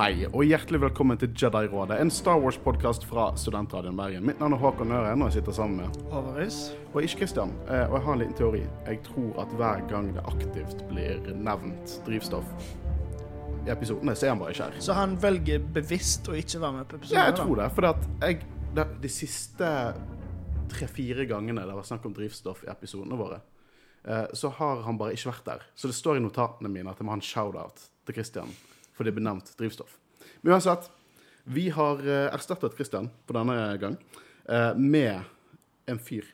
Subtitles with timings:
[0.00, 4.22] Hei, og hjertelig velkommen til Jedi-rådet, en Star Wars-podkast fra Studentradioen Bergen.
[4.24, 6.60] Mitt navn er Håkon Øren, og jeg sitter sammen med Avaris.
[6.94, 7.52] Og ikke Christian.
[7.66, 8.62] Eh, Og jeg har en liten teori.
[8.86, 12.48] Jeg tror at hver gang det aktivt blir nevnt drivstoff
[13.66, 14.80] i episodene, så er han bare ikke her.
[14.80, 17.20] Så han velger bevisst å ikke være med på episoden?
[17.20, 17.68] Ja, jeg tror det.
[17.76, 17.90] For
[18.24, 18.40] jeg,
[18.80, 19.74] det, de siste
[20.72, 23.42] tre-fire gangene det var snakk om drivstoff i episodene våre,
[24.08, 25.70] eh, så har han bare ikke vært der.
[25.76, 28.56] Så det står i notatene mine at jeg må ha en shout-out til Christian
[29.00, 29.94] for det er benevnt drivstoff.
[30.42, 30.90] Men uansett,
[31.48, 33.96] vi har eh, erstattet Christian på denne gang
[34.44, 35.22] eh, med
[35.88, 36.28] en fyr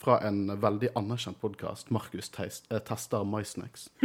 [0.00, 2.50] fra en veldig anerkjent podkast, Markus eh,
[2.84, 3.88] tester MySnacks.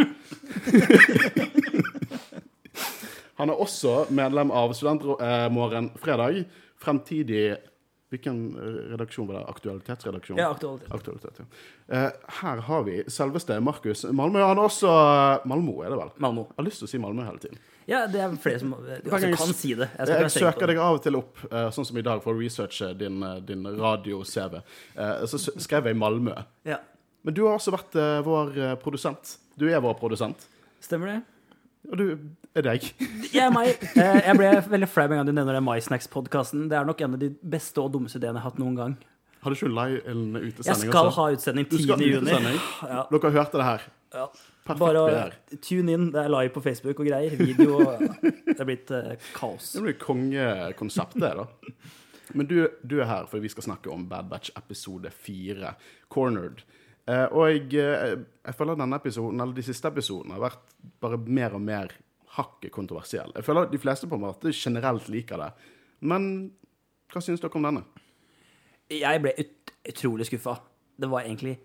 [3.36, 6.46] Han er også medlem av Studentmorgen fredag.
[6.80, 7.58] Fremtidig
[8.14, 8.56] Hvilken
[8.94, 9.48] redaksjon var det?
[9.50, 10.38] Aktualitetsredaksjon?
[10.40, 10.92] Ja, aktualitet.
[10.94, 11.46] Aktualitet, ja.
[12.38, 14.40] Her har vi selveste Markus Malmö.
[14.46, 14.92] Han er også
[15.50, 16.12] Malmo, er det vel?
[16.24, 16.46] Malmo.
[16.54, 17.60] Jeg har lyst til å si Malmö hele tiden.
[17.88, 19.88] Ja, det er flere som altså, kan si det.
[19.94, 22.42] Jeg, Jeg, søker deg av og til opp, eh, sånn som i dag, for å
[22.42, 24.58] researche din, eh, din radio-CV.
[24.98, 26.34] Eh, så skrev jeg Malmö.
[26.66, 26.80] Ja,
[27.26, 29.38] Men du har også vært vår produsent.
[29.58, 30.44] Du er vår produsent.
[30.82, 31.22] Stemmer det?
[31.90, 32.04] Og du
[32.56, 32.86] er deg.
[33.34, 33.82] Jeg er meg.
[33.96, 36.68] Jeg ble veldig flau med en gang du nevner den MySnacks-podkasten.
[36.70, 38.96] Det er nok en av de beste og dummeste ideene jeg har hatt noen gang.
[39.42, 41.16] Har du ikke live en Jeg skal også?
[41.18, 41.86] ha utsending Du 10.
[41.86, 42.12] juni.
[42.18, 42.60] utesending?
[42.82, 43.82] Ja, Dere hørte det her.
[44.14, 44.28] ja.
[44.66, 46.08] Perfekt Bare å tune inn.
[46.10, 47.36] Det er live på Facebook og greier.
[47.38, 48.02] Video og
[48.48, 49.76] Det er blitt eh, kaos.
[49.76, 51.46] Det blir kongekonseptet, da.
[52.34, 55.76] Men du, du er her for vi skal snakke om Bad Batch episode fire,
[56.10, 56.64] Cornered.
[57.06, 61.20] Eh, og jeg, eh, jeg føler denne episoden, eller de siste episodene har vært bare
[61.22, 61.94] mer og mer
[62.40, 63.36] hakket kontroversiell.
[63.38, 65.52] Jeg føler de fleste på en måte generelt liker det.
[66.10, 66.26] Men
[67.14, 67.86] hva syns dere om denne?
[68.90, 70.58] Jeg ble ut utrolig skuffa.
[70.98, 71.60] Det var egentlig,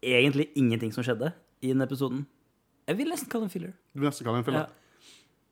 [0.00, 2.24] egentlig ingenting som skjedde i den episoden.
[2.86, 3.72] Jeg vil nesten kalle den en filler.
[3.92, 4.66] Du vil nesten kalle den en filler?
[4.66, 4.82] Ja.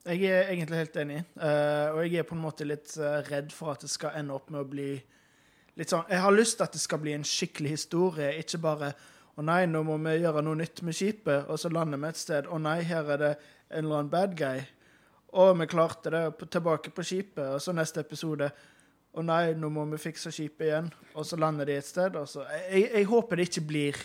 [0.04, 3.48] Jeg er egentlig helt enig, Uh, og jeg er på en måte litt uh, redd
[3.52, 4.90] for at det skal ende opp med å bli
[5.74, 8.92] litt sånn Jeg har lyst til at det skal bli en skikkelig historie, ikke bare
[9.34, 12.20] å nei, nå må vi gjøre noe nytt med skipet, og så lander vi et
[12.20, 12.46] sted.
[12.46, 14.60] Å nei, her er det en eller annen bad guy.
[15.34, 16.22] Å, vi klarte det,
[16.54, 17.48] tilbake på skipet.
[17.56, 18.46] Og så neste episode.
[19.14, 20.92] Å nei, nå må vi fikse skipet igjen.
[21.18, 22.14] Og så lander de et sted.
[22.20, 23.98] Og så, jeg, jeg håper det ikke blir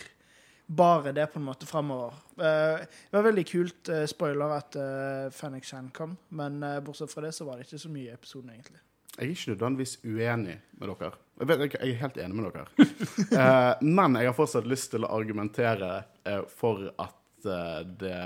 [0.70, 2.14] bare det på en måte framover.
[2.38, 6.14] Eh, det var veldig kult, eh, spoiler, at uh, Fennec Shan kom.
[6.28, 8.78] Men eh, bortsett fra det så var det ikke så mye i episoden, egentlig.
[9.16, 11.10] Jeg er ikke nødvendigvis uenig med dere.
[11.40, 12.68] Jeg, vet, jeg er helt enig med dere.
[13.40, 15.90] Eh, men jeg har fortsatt lyst til å argumentere
[16.26, 18.22] eh, for at eh, det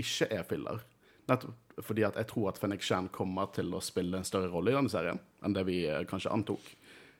[0.00, 0.82] ikke er filler.
[1.28, 4.72] Nettopp fordi at jeg tror at Fennik Shan kommer til å spille en større rolle
[4.72, 6.64] i denne serien enn det vi eh, kanskje antok.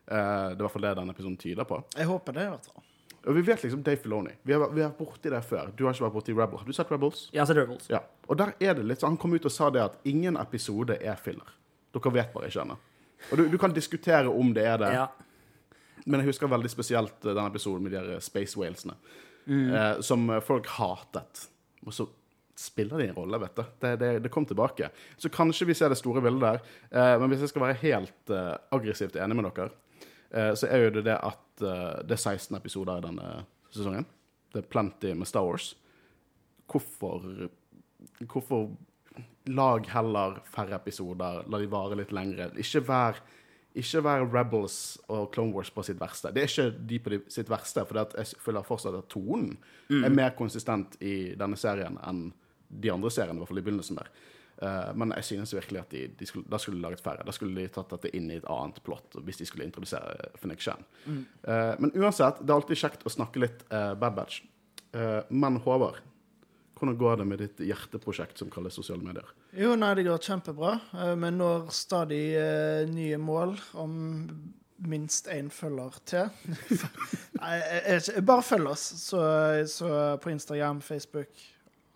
[0.07, 1.83] Eh, det er i hvert fall det denne episoden tyder på.
[1.97, 2.87] Jeg håper det, i hvert fall.
[3.27, 4.31] Og vi vet liksom Dave Filoni.
[4.47, 5.73] Vi har, vi har vært borti det før.
[5.75, 6.61] Du har ikke vært borti Rebels.
[6.63, 7.23] Har du sett Rebels?
[7.35, 7.89] Jeg har sett Rebels.
[7.91, 8.01] Ja.
[8.31, 10.95] Og der er det litt sånn, Han kom ut og sa det at ingen episode
[11.03, 11.49] er filler.
[11.97, 12.77] Dere vet bare ikke ennå.
[13.33, 15.07] Og du, du kan diskutere om det er det, Ja.
[16.07, 18.95] men jeg husker veldig spesielt eh, den episoden med de her Space Whalesene,
[19.49, 21.47] eh, som eh, folk hatet.
[21.87, 22.07] Og så
[22.57, 23.65] spiller de en rolle, vet du.
[23.83, 24.91] Det, det, det kom tilbake.
[25.21, 26.61] Så kanskje vi ser det store bildet der.
[26.93, 29.71] Eh, men hvis jeg skal være helt eh, aggressivt enig med dere,
[30.31, 33.31] eh, så er jo det det at eh, det er 16 episoder i denne
[33.73, 34.07] sesongen.
[34.53, 35.75] Det er plenty med Star Wars.
[36.71, 37.49] Hvorfor
[38.21, 38.71] Hvorfor
[39.47, 42.51] lag heller færre episoder, la de vare litt lengre.
[42.61, 43.21] Ikke vær,
[43.77, 44.79] ikke vær Rebels
[45.13, 46.33] og Clone Wars på sitt verste.
[46.35, 49.55] Det er ikke de på de, sitt verste, for jeg føler fortsatt at tonen
[49.89, 52.29] er mer konsistent i denne serien enn
[52.69, 54.11] de andre seriene, i hvert fall i begynnelsen der.
[54.63, 57.25] Eh, men jeg synes virkelig at de, de skulle, da skulle de laget færre.
[57.27, 60.65] Da skulle de tatt dette inn i et annet plott hvis de skulle introdusere Fennik
[60.65, 60.85] Shan.
[61.07, 64.45] Uh, men uansett, det er alltid kjekt å snakke litt uh, Bad Batch.
[65.29, 65.99] Men Håvard,
[66.79, 69.27] hvordan går det med ditt hjerteprosjekt som kalles sosiale medier?
[69.53, 70.71] Jo, nei, det går kjempebra.
[71.21, 72.23] Vi når stadig
[72.95, 73.99] nye mål om
[74.89, 76.33] minst én følger til.
[77.43, 78.87] nei, jeg, jeg, bare følg oss.
[79.03, 79.21] Så,
[79.69, 79.91] så
[80.23, 81.45] på Instagram, Facebook,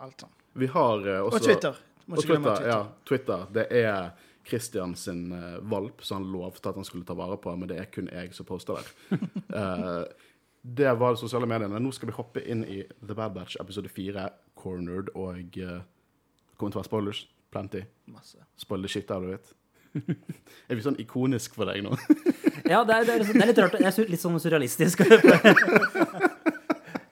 [0.05, 0.45] alt sånt.
[0.61, 1.81] Vi har også Og Twitter.
[2.11, 2.67] Og Twitter, Twitter.
[2.67, 3.45] ja, Twitter.
[3.55, 4.11] Det er
[4.47, 7.77] Christian sin eh, valp som han lovte at han skulle ta vare på, men det
[7.79, 8.85] er kun jeg som poster der.
[9.55, 10.03] uh,
[10.79, 11.79] det var de sosiale mediene.
[11.79, 14.29] Nå skal vi hoppe inn i The Bad Batch episode 4,
[14.59, 17.25] Cornered, og uh, det kommer til å være spoilers.
[17.51, 17.81] Plenty.
[18.07, 18.37] Masse.
[18.57, 19.53] Spoil the shit out of it.
[20.69, 21.97] er vi sånn ikonisk for deg nå?
[22.71, 23.73] Ja, det er, det er, liksom, det er litt rart.
[23.81, 25.01] Jeg er litt sånn surrealistisk.
[25.01, 25.09] jeg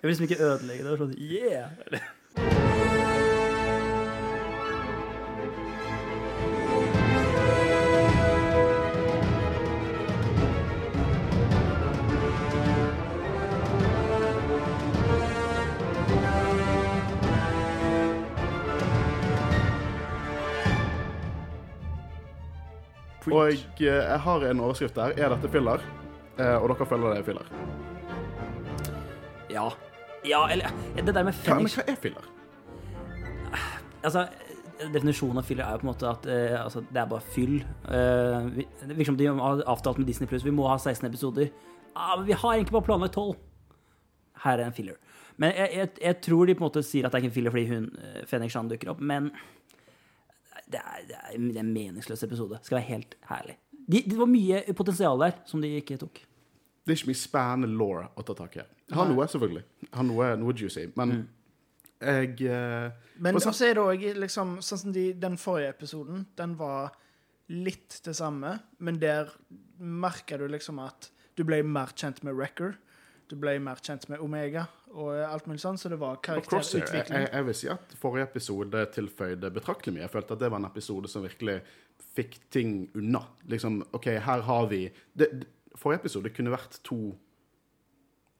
[0.06, 0.98] vil liksom ikke ødelegge det.
[1.02, 2.69] Sånn, yeah!
[23.32, 25.14] Og eh, jeg har en overskrift der.
[25.18, 25.84] Er dette filler?
[26.40, 27.54] Eh, og dere føler det er filler.
[29.50, 29.70] Ja.
[30.28, 32.30] Ja, eller Det der med Hva, men Phoenix hva er filler?
[34.04, 34.26] Altså,
[34.94, 37.58] definisjonen av filler er jo på en måte at eh, altså, det er bare fyll.
[37.92, 41.08] Eh, vi, det virker som de har avtalt med Disney Pluss vi må ha 16
[41.10, 41.52] episoder.
[41.96, 43.36] Ah, men vi har egentlig bare planlagt 12.
[44.46, 44.96] Her er en filler.
[45.40, 47.36] Men jeg, jeg, jeg tror de på en måte sier at det er ikke en
[47.36, 49.32] filler fordi hun, eh, Fenrik Shan dukker opp, men
[50.70, 52.60] det er, det er det er en meningsløs episode.
[52.64, 53.58] Skal være helt herlig.
[53.90, 56.22] De, det var mye potensial der som de ikke tok.
[56.86, 58.64] Det er ikke mye spennende law å ta tak i.
[58.90, 59.66] Jeg har noe, selvfølgelig.
[59.86, 60.88] Jeg har noe, noe juicy.
[60.98, 61.16] Men
[62.00, 66.56] jeg eh, Men så er det òg liksom Sånn som de, den forrige episoden, den
[66.60, 66.94] var
[67.50, 69.32] litt det samme, men der
[69.80, 72.76] merker du liksom at du ble mer kjent med Wrecker.
[73.30, 77.14] Du ble mer kjent med Omega og alt mulig sånn, så det var karakterutvikling.
[77.14, 80.06] jeg, jeg vil si at forrige episode tilføyde betraktelig mye.
[80.08, 81.60] Jeg følte at det var en episode som virkelig
[82.18, 83.22] fikk ting unna.
[83.52, 87.14] Liksom, OK, her har vi det, det, Forrige episode kunne vært to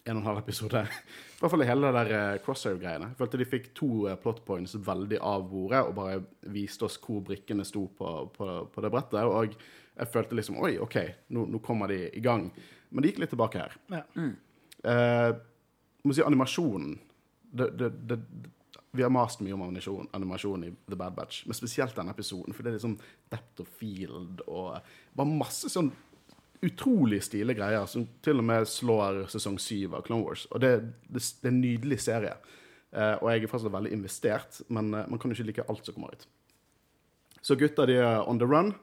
[0.10, 0.82] en og en halv episode.
[1.38, 3.12] I hvert fall hele det der eh, Crosshair-greiene.
[3.12, 6.18] Jeg følte de fikk to eh, plot points veldig av bordet, og bare
[6.52, 9.22] viste oss hvor brikkene sto på, på, på det brettet.
[9.22, 10.98] Og jeg følte liksom Oi, OK,
[11.36, 12.50] nå, nå kommer de i gang.
[12.90, 13.78] Men det gikk litt tilbake her.
[13.94, 14.04] Ja.
[14.90, 15.32] Eh,
[16.08, 16.96] må si animasjonen
[17.52, 18.18] det, det, det,
[18.92, 22.54] Vi har mast mye om animasjon, animasjon i The Bad Batch, men spesielt denne episoden,
[22.54, 22.96] for det er liksom
[23.32, 24.78] depth of field og
[25.18, 25.92] bare masse sånn
[26.62, 30.46] utrolig stilige greier som til og med slår sesong syv av Clone Wars.
[30.52, 30.74] Og det,
[31.08, 32.34] det, det er en nydelig serie.
[32.92, 35.88] Eh, og jeg er fortsatt veldig investert, men eh, man kan jo ikke like alt
[35.88, 36.26] som kommer ut.
[37.42, 38.74] Så gutta de er on the run,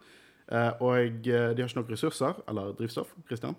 [0.49, 3.59] eh, og eh, de har ikke nok ressurser, eller drivstoff, Christian.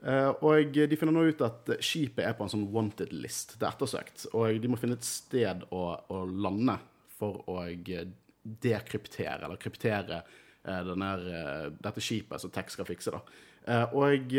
[0.00, 3.58] Eh, og de finner nå ut at skipet er på en sånn wanted list.
[3.58, 4.26] Det er ettersøkt.
[4.32, 6.78] Og de må finne et sted å, å lande
[7.18, 8.06] for å eh,
[8.40, 10.22] dekryptere, eller kryptere,
[10.64, 11.12] eh, denne,
[11.76, 13.12] dette skipet som Tex skal fikse.
[13.12, 13.24] da.
[13.92, 14.32] Og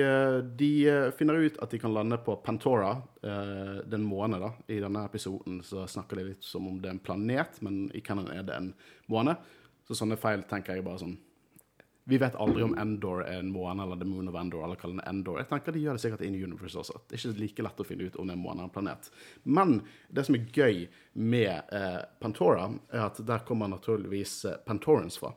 [0.57, 0.69] de
[1.13, 2.95] finner ut at de kan lande på Pantora.
[3.21, 4.49] den måned, da.
[4.65, 8.01] I denne episoden så snakker de litt som om det er en planet, men i
[8.01, 8.71] canon er det en
[9.13, 9.37] måne.
[9.85, 11.19] Så sånne feil tenker jeg bare sånn
[12.03, 14.63] vi vet aldri om Endor er en måne eller The Moon of Endor.
[14.63, 15.37] eller kaller den Endor.
[15.37, 16.97] Jeg tenker De gjør det sikkert in universe også.
[17.07, 18.73] Det er ikke like lett å finne ut om det er en måne eller en
[18.73, 19.11] planet.
[19.43, 25.19] Men det som er gøy med eh, Pantora, er at der kommer naturligvis eh, Pantorans
[25.21, 25.33] fra.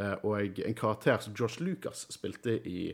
[0.00, 2.88] Eh, og en karakter som George Lucas spilte i,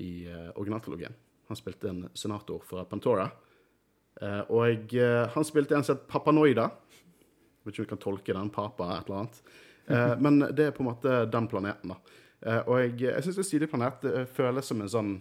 [0.00, 1.14] i eh, originaltrilogien.
[1.50, 3.28] Han spilte en senator fra Pantora.
[4.20, 4.96] Eh, og
[5.34, 6.70] han spilte en som Papanoida.
[7.60, 9.42] Jeg vet ikke om vi kan tolke den, papa et eller annet.
[10.22, 11.96] Men det er på en måte den planeten, da.
[12.46, 14.02] Eh, og jeg, jeg syns stilig planet.
[14.04, 15.12] Det føles som en sånn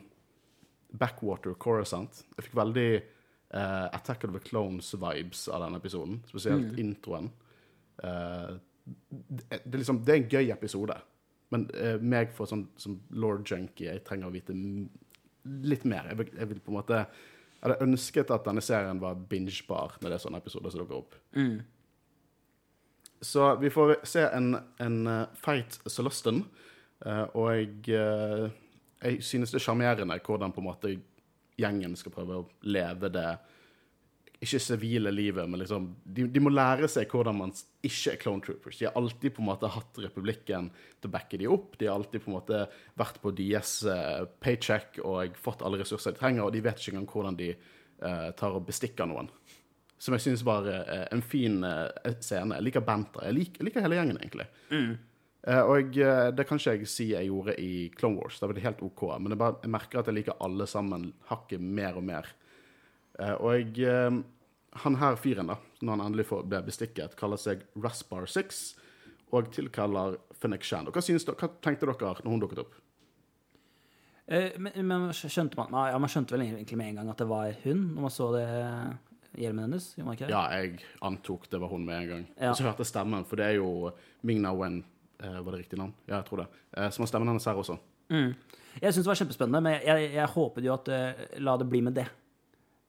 [1.00, 2.24] backwater Coruscant.
[2.38, 6.22] Jeg fikk veldig uh, Attack of the Clones-vibes av denne episoden.
[6.32, 7.30] Spesielt introen.
[8.02, 10.96] Uh, det, det, liksom, det er en gøy episode.
[11.54, 14.56] Men uh, meg for sånn som lord junkie, jeg trenger å vite
[15.70, 16.10] litt mer.
[16.10, 17.04] Jeg jeg vil på en måte
[17.60, 21.02] jeg hadde ønsket at denne serien var bingebar når det er sånne episoder som dukker
[21.02, 21.18] opp.
[23.20, 26.70] Så vi får se en, en uh, fight Celestin, eh,
[27.08, 28.50] og jeg, eh,
[29.00, 30.92] jeg synes det er sjarmerende hvordan på en måte
[31.60, 33.30] gjengen skal prøve å leve det
[34.40, 37.52] ikke sivile livet, men liksom de, de må lære seg hvordan man
[37.84, 38.78] ikke er clone troopers.
[38.80, 41.76] De har alltid på en måte hatt republikken til å backe de opp.
[41.80, 42.62] De har alltid på en måte
[43.00, 46.96] vært på deres eh, paycheck og fått alle ressurser de trenger, og de vet ikke
[46.96, 49.28] engang hvordan de uh, tar og bestikker noen.
[50.00, 51.92] Som jeg syns var uh, en fin uh,
[52.24, 52.56] scene.
[52.56, 53.26] Jeg liker Banta.
[53.28, 54.48] Jeg liker, jeg liker hele gjengen, egentlig.
[54.72, 54.94] Eh,
[55.66, 58.40] og eh, det kan ikke jeg si jeg gjorde i Clone Wars.
[58.42, 59.06] Da var det helt OK.
[59.18, 62.28] Men jeg, bare, jeg merker at jeg liker alle sammen hakket mer og mer.
[63.20, 64.20] Eh, og jeg, eh,
[64.84, 68.62] han her fyren, da, når han endelig får, ble bestikket, kaller seg Raspar 6
[69.36, 70.90] og tilkaller Fennec Shan.
[70.90, 72.78] Hva, synes hva tenkte dere når hun dukket opp?
[74.30, 77.30] Eh, men, men skjønte man Ja, man skjønte vel egentlig med en gang at det
[77.30, 78.48] var hun, når man så det
[79.40, 79.92] hjelmen hennes?
[80.30, 82.24] Ja, jeg antok det var hun med en gang.
[82.36, 82.52] Ja.
[82.52, 83.92] Og så hørte jeg stemmen, for det er jo
[84.26, 84.82] Ming-Na Wen.
[85.24, 85.94] Eh, var det riktig navn?
[86.06, 86.48] Ja, jeg tror det.
[86.78, 87.76] Eh, som har stemmen hennes her også.
[88.10, 88.34] Mm.
[88.80, 91.82] Jeg syns det var kjempespennende, men jeg, jeg håpet jo at uh, La det bli
[91.84, 92.06] med det.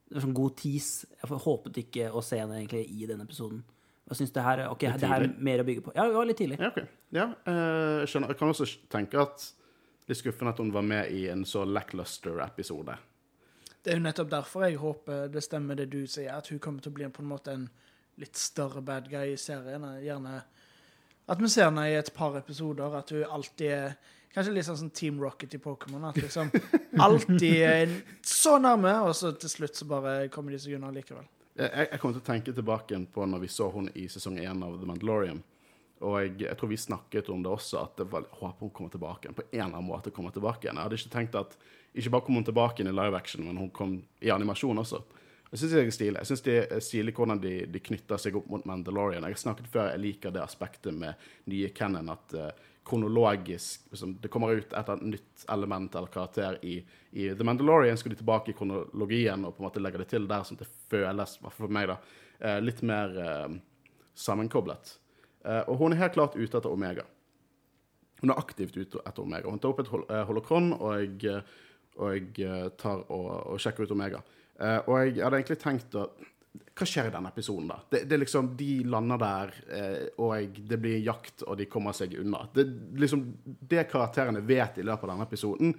[0.07, 1.09] Det var sånn god tease.
[1.19, 3.63] Jeg håpet ikke å se henne egentlig i den episoden.
[4.11, 5.93] Jeg synes det her, ok, Litt det her er mer å bygge på.
[5.95, 6.59] Ja, det var litt tidlig.
[6.59, 6.87] Ja, okay.
[7.15, 8.31] Ja, uh, skjønner.
[8.33, 9.45] Jeg kan også tenke at
[10.07, 12.97] det er skuffende at hun var med i en så lackluster-episode.
[13.81, 16.83] Det er jo nettopp derfor jeg håper det stemmer det du sier, at hun kommer
[16.83, 17.69] til å bli på en måte en
[18.21, 19.85] litt større bad guy i serien.
[20.03, 20.41] Gjerne
[21.27, 23.93] at vi ser henne i et par episoder, at hun alltid er
[24.31, 26.05] Kanskje litt sånn som Team Rocket i Pokémon.
[26.07, 26.47] At liksom
[27.05, 27.89] alltid er
[28.23, 31.25] så nærme, og så til slutt så bare kommer de seg unna likevel.
[31.59, 34.63] Jeg, jeg kommer til å tenke tilbake på når vi så hun i sesong én
[34.63, 35.41] av The Mandalorian.
[36.01, 38.07] Og jeg, jeg tror vi snakket om det også, at jeg
[38.39, 39.35] håper hun kommer tilbake igjen.
[39.37, 40.79] På en eller annen måte kommer tilbake igjen.
[40.79, 41.57] Jeg hadde ikke tenkt at
[41.91, 45.03] ikke bare kom hun tilbake igjen i live action, men hun kom i animasjon også.
[45.51, 46.19] Jeg syns det er stilig.
[46.21, 49.25] Jeg synes det er stilig hvordan de, de knytter seg opp mot Mandalorian.
[49.27, 54.15] Jeg har snakket før, jeg liker det aspektet med nye canon, at uh, kronologisk liksom,
[54.23, 56.77] Det kommer ut et nytt element eller karakter i,
[57.11, 60.29] i The Mandalorian, skal de tilbake i kronologien og på en måte legge det til
[60.29, 61.99] der, at det føles, i for meg, da,
[62.47, 63.59] uh, litt mer uh,
[64.15, 64.97] sammenkoblet.
[65.67, 67.03] og hun er helt klart ute etter Omega.
[68.21, 69.49] Hun er aktivt ute etter Omega.
[69.49, 71.25] Hun tar opp et hol holokron og,
[71.97, 72.37] og
[72.77, 74.21] tar og, og sjekker ut Omega.
[74.61, 76.09] Uh, og jeg hadde egentlig tenkt å
[76.77, 77.79] Hva skjer i denne episoden, da?
[77.89, 82.13] Det, det liksom, De lander der, uh, og det blir jakt, og de kommer seg
[82.21, 82.43] unna.
[82.53, 82.65] Det,
[83.01, 85.73] liksom, det karakterene vet i løpet av denne episoden,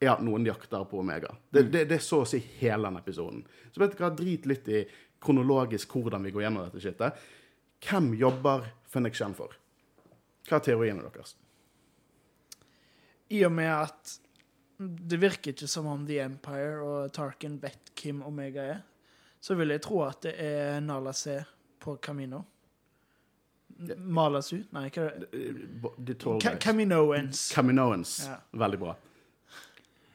[0.00, 1.30] er at noen jakter på Omega.
[1.48, 3.40] Det, det, det er så å si hele denne episoden.
[3.72, 4.82] Så vet du hva, drit litt i
[5.22, 7.24] kronologisk hvordan vi går gjennom dette skittet.
[7.86, 9.56] Hvem jobber Phoenix Shen for?
[10.46, 11.34] Hva er teoriene deres?
[13.32, 14.18] I og med at
[14.78, 18.82] det virker ikke som om The Empire og Tarkin vet hvem Omega er.
[19.40, 21.38] Så vil jeg tro at det er Nala C
[21.80, 22.42] på Camino.
[23.98, 24.62] Malasu?
[24.72, 25.26] Nei, hva er
[25.98, 26.16] det?
[26.62, 27.48] Caminoans.
[27.52, 28.18] Caminoans.
[28.26, 28.38] Ja.
[28.56, 28.94] Veldig bra.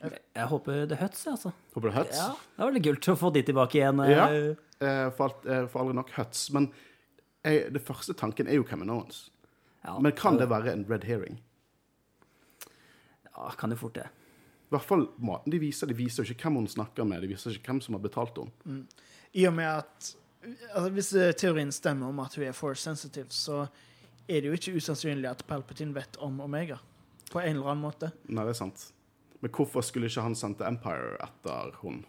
[0.01, 1.51] Jeg håper det er Huts, altså.
[1.75, 2.21] Håper det er Huts?
[2.21, 4.01] Ja, det var litt kult å få de tilbake igjen.
[4.09, 6.47] Ja, eh, for, alt, eh, for aldri nok Huts.
[6.55, 6.71] Men
[7.45, 9.27] jeg, det første tanken er jo Caminoans.
[9.85, 11.37] Ja, men kan det være en red herring?
[13.29, 14.09] Ja, kan det fort det.
[14.71, 15.89] I hvert fall måten de viser.
[15.91, 18.37] De viser jo ikke hvem hun snakker med, de viser ikke hvem som har betalt
[18.39, 18.53] henne.
[18.63, 19.09] Mm.
[19.35, 20.11] I og med at
[20.73, 21.09] altså, Hvis
[21.39, 23.65] teorien stemmer om at hun er force sensitive, så
[24.27, 26.79] er det jo ikke usannsynlig at Palpatine vet om Omega.
[27.31, 28.13] På en eller annen måte.
[28.31, 28.87] Nei, det er sant.
[29.41, 32.05] Men hvorfor skulle ikke han sendte Empire etter hun?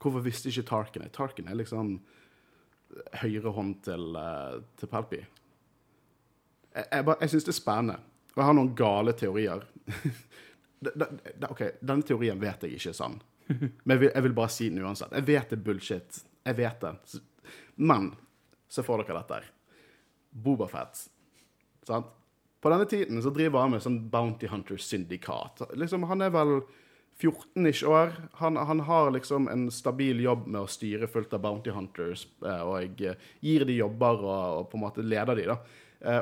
[0.00, 1.12] Hvorfor visste ikke Tarkin det?
[1.12, 1.98] Tarkin er liksom
[3.20, 5.20] høyre hånd til, uh, til Palpi.
[6.76, 7.98] Jeg, jeg, jeg syns det er spennende.
[8.34, 9.64] Og jeg har noen gale teorier.
[10.80, 13.18] det, da, OK, denne teorien vet jeg ikke er sann.
[13.84, 15.14] Men jeg vil, jeg vil, bare si den uansett.
[15.16, 16.22] Jeg vet det er bullshit.
[16.46, 17.20] Jeg vet det.
[17.76, 18.10] Men
[18.72, 19.50] se for dere dette her.
[20.30, 21.06] Bobafett.
[21.86, 22.12] Sant?
[22.60, 25.62] På denne tiden så driver han med sånn Bounty Hunter-syndikat.
[25.78, 26.56] Liksom, han er vel
[27.20, 28.14] 14-ish år.
[28.40, 32.62] Han, han, har liksom en stabil jobb med å styre fullt av Bounty Hunters, eh,
[32.66, 35.60] og jeg gir de jobber og, og på en måte leder de, da.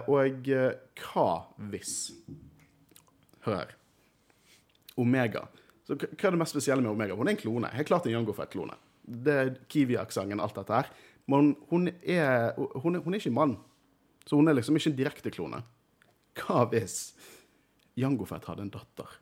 [0.07, 0.47] Og og
[1.01, 1.31] hva
[1.73, 1.97] hvis
[3.45, 3.73] Hør.
[5.01, 5.47] Omega.
[5.85, 7.17] Så hva er det mest spesielle med Omega?
[7.17, 7.71] Hun er en klone.
[7.75, 8.77] Helt klart en Jango Fett-klone.
[9.05, 10.91] Det er Kiwi-aksenten, alt dette her.
[11.29, 13.59] Men hun er, hun er, hun er ikke mann.
[14.25, 15.61] Så hun er liksom ikke en direkte klone.
[16.41, 17.13] Hva hvis
[18.01, 19.19] Jango Fett hadde en datter?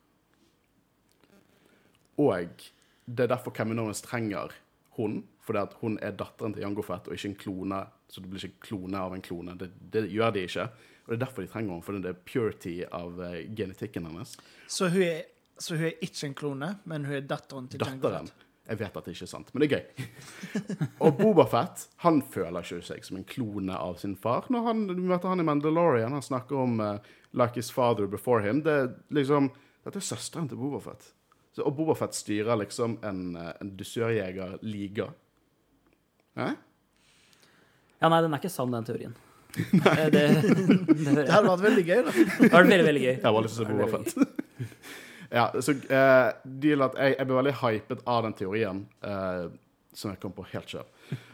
[2.22, 2.68] Og
[3.04, 4.54] det er derfor Caminones trenger
[4.96, 7.82] hun, fordi at hun er datteren til Jango Fett og ikke en klone.
[8.12, 9.56] Så det blir ikke klone av en klone.
[9.58, 10.68] Det, det gjør de ikke.
[11.02, 14.36] Og det er derfor de trenger henne, fordi det er purity av uh, genetikken hennes.
[14.70, 15.24] Så hun er
[15.62, 18.30] så hun er ikke en klone, men hun er datteren til Datteren.
[18.62, 20.04] Jeg vet at det ikke er sant, men det er gøy.
[21.04, 24.46] og Bobafett han føler ikke seg som en klone av sin far.
[24.54, 26.92] Når han, du møter han i Mandalorian, han snakker om uh,
[27.34, 28.62] 'like his father before him'.
[28.62, 29.50] Det er liksom,
[29.82, 31.10] Dette er søsteren til Bobafett.
[31.52, 35.10] Så, og Bobafett styrer liksom en, uh, en dusørjegerliga.
[36.38, 36.54] Eh?
[37.98, 39.18] Ja, nei, den er ikke sann, den teorien.
[39.58, 42.14] det, det, det, det, hadde vært veldig gøy, da.
[42.14, 43.14] Det hadde vært veldig, veldig gøy.
[43.16, 45.00] Jeg var lyst til å se Bobafett.
[45.32, 49.46] Ja, så uh, deal at jeg, jeg, ble veldig hypet av den teorien uh,
[49.96, 50.88] som jeg kom på helt sjøl.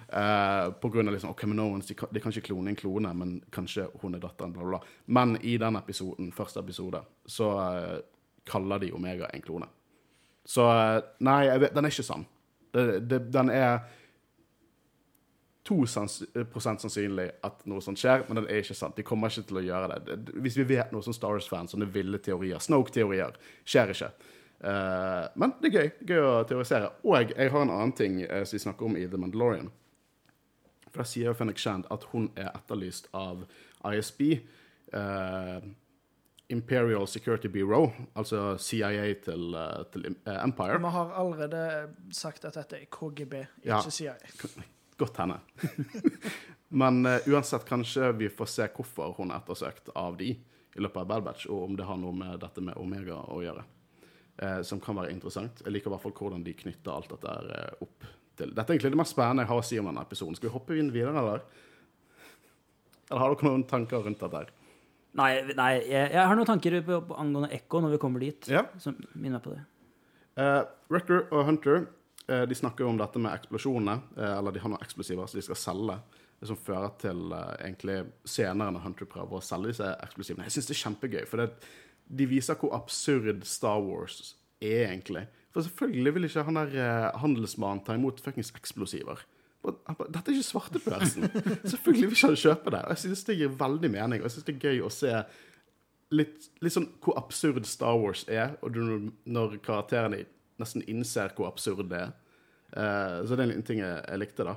[0.08, 2.78] Uh, på grunn av liksom, okay, men no de, kan, de kan ikke klone en
[2.78, 5.10] klone, men kanskje hun er datteren, bla, bla, bla.
[5.18, 7.98] Men i den episoden, første episode, så uh,
[8.48, 9.68] kaller de Omega en klone.
[10.48, 10.64] Så
[11.20, 12.24] nei, vet, den er ikke sann.
[12.72, 13.82] Det, det, den er
[15.68, 18.96] 2% sannsynlig at noe sånt skjer, men det er ikke sant.
[18.96, 20.16] De kommer ikke til å gjøre det.
[20.40, 23.36] Hvis vi vet noe som Star Wars-fans, sånne ville teorier, Snoke-teorier,
[23.68, 24.12] skjer ikke.
[24.58, 25.90] Uh, men det er gøy.
[26.08, 26.92] Gøy å teorisere.
[27.06, 29.68] Og jeg har en annen ting uh, som vi snakker om i The Mandalorian.
[30.88, 33.44] For Da sier Fennik Shand at hun er etterlyst av
[33.86, 34.24] ISB.
[34.88, 35.68] Uh, eh,
[36.48, 39.52] Imperial Security Bureau, altså CIA til,
[39.92, 40.78] til Empire.
[40.80, 41.60] Vi har allerede
[42.16, 43.34] sagt at dette er KGB,
[43.66, 43.82] ikke ja.
[43.92, 44.16] CIA.
[44.98, 45.38] Godt hende.
[46.82, 51.00] Men uh, uansett, kanskje vi får se hvorfor hun er ettersøkt av de i løpet
[51.00, 53.64] av Bad Batch, og om det har noe med dette med Omega å gjøre.
[54.38, 55.62] Uh, som kan være interessant.
[55.64, 58.06] Jeg liker i hvert fall hvordan de knytter alt dette uh, opp
[58.38, 60.36] til Dette er egentlig det mest spennende jeg har å si om denne episoden.
[60.38, 61.42] Skal vi hoppe inn videre, eller?
[63.08, 64.42] Eller har dere noen tanker rundt dette?
[64.44, 64.52] her?
[65.18, 68.50] Nei, nei jeg, jeg, har noen tanker på, på angående Ekko når vi kommer dit.
[68.52, 68.62] Ja.
[68.78, 69.64] Som minner meg på det.
[70.38, 70.62] Uh,
[70.94, 71.88] Rector og Hunter
[72.48, 73.98] de snakker jo om dette med eksplosjonene.
[74.18, 75.98] Eh, eller de har noen eksplosiver som de skal selge
[76.46, 77.96] som fører til eh, egentlig
[78.28, 80.46] senere når Hunter prøver å selge disse eksplosivene.
[80.46, 81.48] Jeg syns det er kjempegøy, for det,
[82.20, 84.20] de viser hvor absurd Star Wars
[84.62, 85.24] er, egentlig.
[85.54, 89.24] For selvfølgelig vil ikke han der eh, handelsmannen ta imot fuckings eksplosiver.
[89.66, 91.26] Dette er ikke svartebørsen.
[91.72, 92.84] selvfølgelig vil ikke han kjøpe det.
[92.86, 95.14] Og jeg syns det gir veldig mening, og jeg syns det er gøy å se
[96.14, 100.22] litt, litt sånn hvor absurd Star Wars er, og du- når karakterene
[100.60, 102.14] nesten innser hvor absurd det er.
[102.76, 104.56] Uh, så det er en ting jeg, jeg likte, da.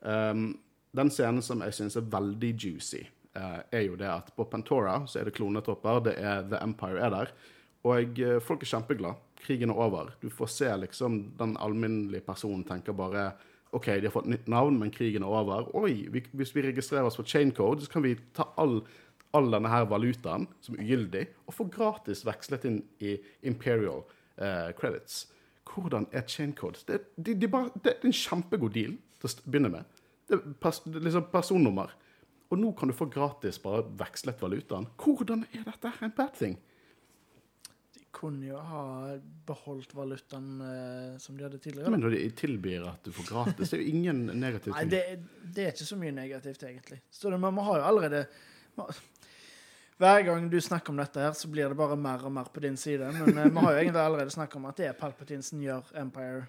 [0.00, 0.52] Um,
[0.96, 3.02] den scenen som jeg syns er veldig juicy,
[3.36, 7.02] uh, er jo det at på Pantora så er det klonetropper, det er The Empire
[7.04, 7.34] er der,
[7.88, 9.16] og eh, folk er kjempeglade.
[9.40, 10.10] Krigen er over.
[10.20, 13.30] Du får se liksom den alminnelige personen tenker bare
[13.72, 15.70] OK, de har fått nytt navn, men krigen er over.
[15.78, 18.82] Oi, vi, hvis vi registrerer oss på chaincode, så kan vi ta all,
[19.32, 23.14] all denne her valutaen som ugyldig, og få gratis vekslet inn i
[23.48, 24.04] Imperial
[24.76, 25.22] credits.
[25.70, 26.82] Hvordan er chaincode?
[26.86, 30.00] Det, de, de bare, det er en kjempegod deal til å begynne med.
[30.26, 31.92] Det er, pers, er liksom personnummer.
[32.50, 34.88] Og nå kan du få gratis bare vekslet valutaen.
[34.98, 36.56] Hvordan er dette en bad thing?
[37.94, 38.82] De kunne jo ha
[39.46, 41.92] beholdt valutaen eh, som de hadde tidligere.
[41.94, 43.70] Men når de tilbyr at du får gratis.
[43.70, 45.04] Det er jo ingen negativ Nei, det,
[45.46, 47.00] det er ikke så mye negativt, egentlig.
[47.14, 48.24] Så det, man har jo allerede
[48.78, 48.90] man,
[50.00, 52.62] Hver gang du snakker om dette, her, så blir det bare mer og mer på
[52.64, 53.10] din side.
[53.12, 55.90] Men eh, vi har jo egentlig allerede snakket om at det er Palpatine som gjør
[56.00, 56.46] Empire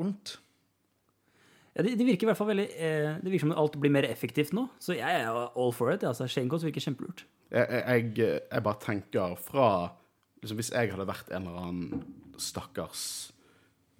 [0.00, 0.38] ondt.
[1.74, 4.06] Ja, det, det virker i hvert fall veldig eh, Det virker som alt blir mer
[4.08, 6.06] effektivt nå, så jeg er all for it.
[6.08, 7.26] Altså, Shane Coats virker kjempelurt.
[7.50, 7.82] Jeg,
[8.16, 9.68] jeg, jeg bare tenker fra
[10.40, 12.02] liksom Hvis jeg hadde vært en eller annen
[12.40, 13.02] stakkars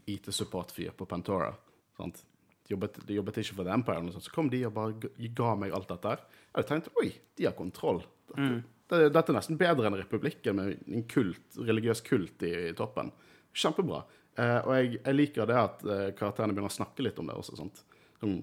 [0.09, 1.51] IT-support-fyr på Pantora
[1.99, 2.23] sant?
[2.65, 4.73] De jobbet, de jobbet ikke for The Empire, eller noe sånt, så kom de og
[4.77, 6.17] bare ga meg alt dette.
[6.17, 8.01] Jeg hadde tenkt oi, de har kontroll.
[8.37, 12.77] Dette, det, dette er nesten bedre enn republikken med en kult, religiøs kult i, i
[12.79, 13.13] toppen.
[13.55, 14.05] Kjempebra.
[14.39, 17.37] Eh, og jeg, jeg liker det at eh, karakterene begynner å snakke litt om det
[17.39, 17.59] også.
[17.59, 17.83] sant?
[18.21, 18.41] Som,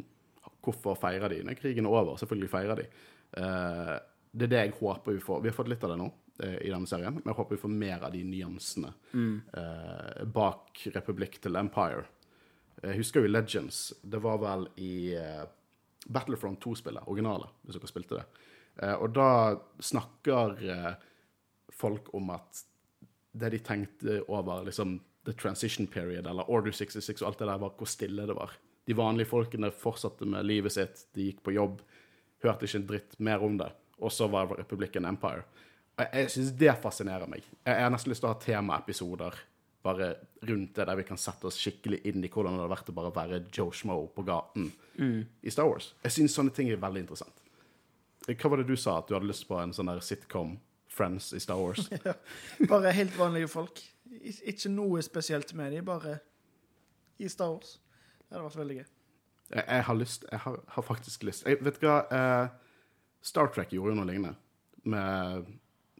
[0.63, 1.41] hvorfor feirer de?
[1.47, 2.88] Når krigen er over, selvfølgelig feirer de.
[3.39, 3.97] Eh,
[4.38, 5.43] det er det jeg håper vi får.
[5.43, 6.07] Vi har fått litt av det nå
[6.43, 8.91] eh, i denne serien, men jeg håper vi får mer av de nyansene
[9.62, 12.05] eh, bak republikk til Empire.
[12.83, 13.88] Jeg husker jo Legends.
[14.03, 15.45] Det var vel i eh,
[16.07, 18.27] Battlefront 2-spillet, originalet, hvis dere spilte det.
[18.81, 19.29] Eh, og da
[19.83, 20.93] snakker eh,
[21.73, 22.63] folk om at
[23.37, 27.61] det de tenkte over liksom, the transition period, eller Order 66 og alt det der,
[27.61, 28.55] var hvor stille det var.
[28.87, 31.81] De vanlige folkene fortsatte med livet sitt, de gikk på jobb,
[32.45, 33.69] hørte ikke en dritt mer om det.
[33.97, 35.43] Og så var republikken Empire.
[35.97, 37.45] Og jeg, jeg syns det fascinerer meg.
[37.65, 39.39] Jeg, har nesten lyst til å ha temaepisoder
[39.87, 40.11] bare
[40.47, 42.95] rundt det, der vi kan sette oss skikkelig inn i hvordan det hadde vært å
[42.97, 45.93] bare være Joe Schmo på gaten i Star Wars.
[46.05, 47.46] Jeg syns sånne ting er veldig interessant.
[48.27, 50.57] Hva var det du sa, at du hadde lyst på en sånn der sitcom
[50.91, 51.87] Friends i Star Wars?
[52.71, 53.79] Bare helt vanlige folk.
[54.17, 56.17] Ik ikke noe spesielt med dem, bare
[57.19, 57.77] i Star Wars.
[58.27, 58.85] Det hadde vært veldig gøy.
[59.51, 62.01] Jeg, jeg har lyst Jeg har, har faktisk lyst jeg, Vet du hva?
[62.11, 62.49] Eh,
[63.23, 64.33] Star Trek gjorde jo noe lignende
[64.87, 65.47] med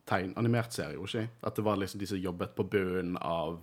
[0.08, 1.24] tegn, animert serie, ikke?
[1.48, 3.62] At det var liksom de som jobbet på bunnen av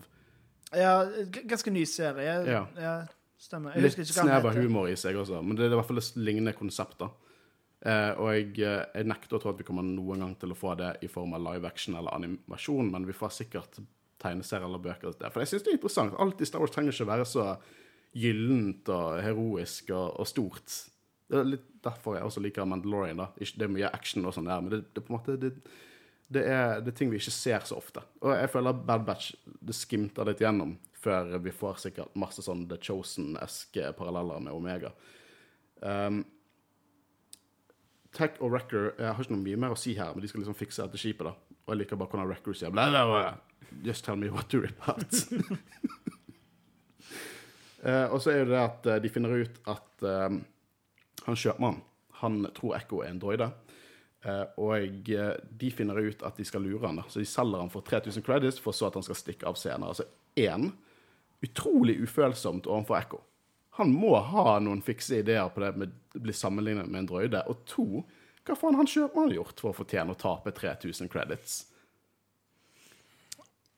[0.75, 1.05] Ja,
[1.49, 2.35] ganske ny serie.
[2.49, 2.63] Ja.
[2.81, 2.95] Ja,
[3.41, 3.77] stemmer.
[3.77, 4.57] Jeg litt snev heter.
[4.61, 6.99] humor i seg også, men det er i hvert fall et lignende konsept.
[7.01, 7.11] da.
[7.85, 10.57] Eh, og jeg, eh, jeg nekter å tro at vi kommer noen gang til å
[10.57, 13.81] få det i form av live action eller animasjon, men vi får sikkert
[14.23, 15.13] tegneserier eller bøker.
[15.13, 15.33] til det.
[15.33, 16.17] For jeg syns det er interessant.
[16.19, 17.47] Alt i Star Wars trenger ikke være så
[18.17, 20.77] gyllent og heroisk og, og stort.
[21.29, 23.21] Det er litt derfor jeg også liker Mandalorian.
[23.21, 23.29] da.
[23.37, 25.53] Ikke, det er mye action og sånn der, men det, det, på en måte, det,
[26.33, 28.05] det, er, det er ting vi ikke ser så ofte.
[28.25, 32.65] Og jeg føler Bad Batch det skimter litt gjennom før vi får sikkert masse sånn
[32.71, 34.95] The Chosen-eske paralleller med Omega.
[35.85, 36.23] Um,
[38.15, 40.43] Tech og Wrecker Jeg har ikke noe mye mer å si her, men de skal
[40.45, 41.27] liksom fikse dette skipet.
[41.27, 41.59] da.
[41.65, 43.71] Og jeg liker bare hvordan Wrecker sier bla, bla, bla.
[43.83, 45.11] Just tell me what to rip out.
[47.85, 50.37] Eh, og så er det det at eh, de finner ut at eh,
[51.27, 51.83] han kjøpmannen
[52.23, 53.51] han tror Echo er en droide.
[54.25, 57.05] Eh, og eh, de finner ut at de skal lure han da.
[57.13, 59.93] Så de selger han for 3000 credits for så at han skal stikke av senere.
[59.93, 60.07] Altså
[60.41, 60.71] én
[61.45, 63.21] utrolig ufølsomt overfor Ekko.
[63.79, 67.43] Han må ha noen fikse ideer på det med å bli sammenlignet med en droide.
[67.51, 68.05] Og to,
[68.47, 71.65] hva faen han kjøpmannen gjort for å fortjene å tape 3000 credits?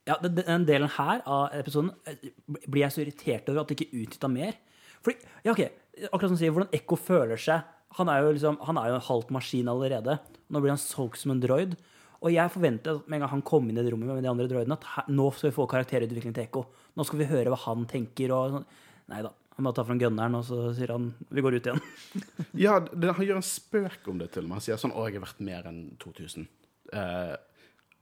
[0.07, 2.29] Ja, den, delen her av episoden eh,
[2.67, 4.55] blir jeg så irritert over at det ikke utnytta mer.
[5.03, 5.65] Fordi, ja, ok,
[6.07, 7.65] akkurat som sier, hvordan Ekko føler seg.
[7.97, 10.17] Han er jo liksom, han er jo en halvt maskin allerede.
[10.47, 11.75] Nå blir han solgt som en droid.
[12.21, 14.31] Og jeg forventer at med en gang han kom inn i det rommet med de
[14.31, 16.63] andre droidene, at her, nå skal vi få karakterutvikling til Ekko.
[16.97, 18.71] Nå skal vi høre hva han tenker og sånn.
[19.11, 19.33] Nei da.
[19.57, 21.79] Han bare tar fram gunneren, og så sier han vi går ut igjen.
[22.65, 24.59] Ja, det, han gjør en spøk om det til og med.
[24.59, 26.45] Han sier sånn 'Å, jeg er verdt mer enn 2000'.
[26.93, 27.35] Eh,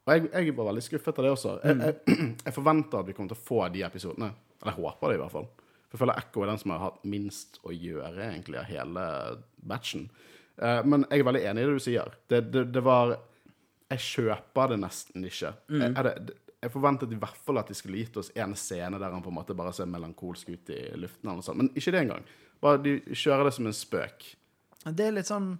[0.05, 1.53] og jeg, jeg var veldig skuffet av det også.
[1.63, 4.33] Jeg, jeg, jeg forventer at vi kommer til å få de episodene.
[4.61, 5.47] Eller jeg håper det, i hvert fall.
[5.85, 9.05] For Jeg føler Echo er den som har hatt minst å gjøre, egentlig, av hele
[9.71, 10.09] batchen.
[10.59, 12.15] Eh, men jeg er veldig enig i det du sier.
[12.31, 13.15] Det, det, det var
[13.95, 15.51] Jeg kjøper det nesten ikke.
[15.71, 18.97] Jeg, er det, jeg forventet i hvert fall at de skulle gitt oss en scene
[19.01, 21.59] der han på en måte bare ser melankolsk ut i luften, eller sånt.
[21.61, 22.25] men ikke det engang.
[22.63, 24.25] Bare de kjører det som en spøk.
[24.85, 25.55] Det er litt sånn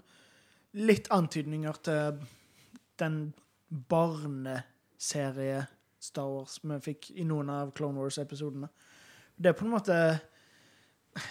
[0.75, 2.17] Litt antydninger til
[2.99, 3.13] den
[3.89, 5.61] barneserie
[6.03, 8.67] Star Wars vi fikk i noen av Clone Wars-episodene.
[9.39, 9.95] Det er på en måte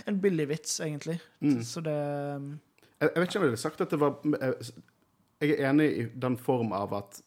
[0.08, 1.18] en billig vits, egentlig.
[1.60, 4.16] Så det Jeg, jeg vet ikke om jeg ville sagt at det var
[5.44, 7.20] jeg er enig i den form av at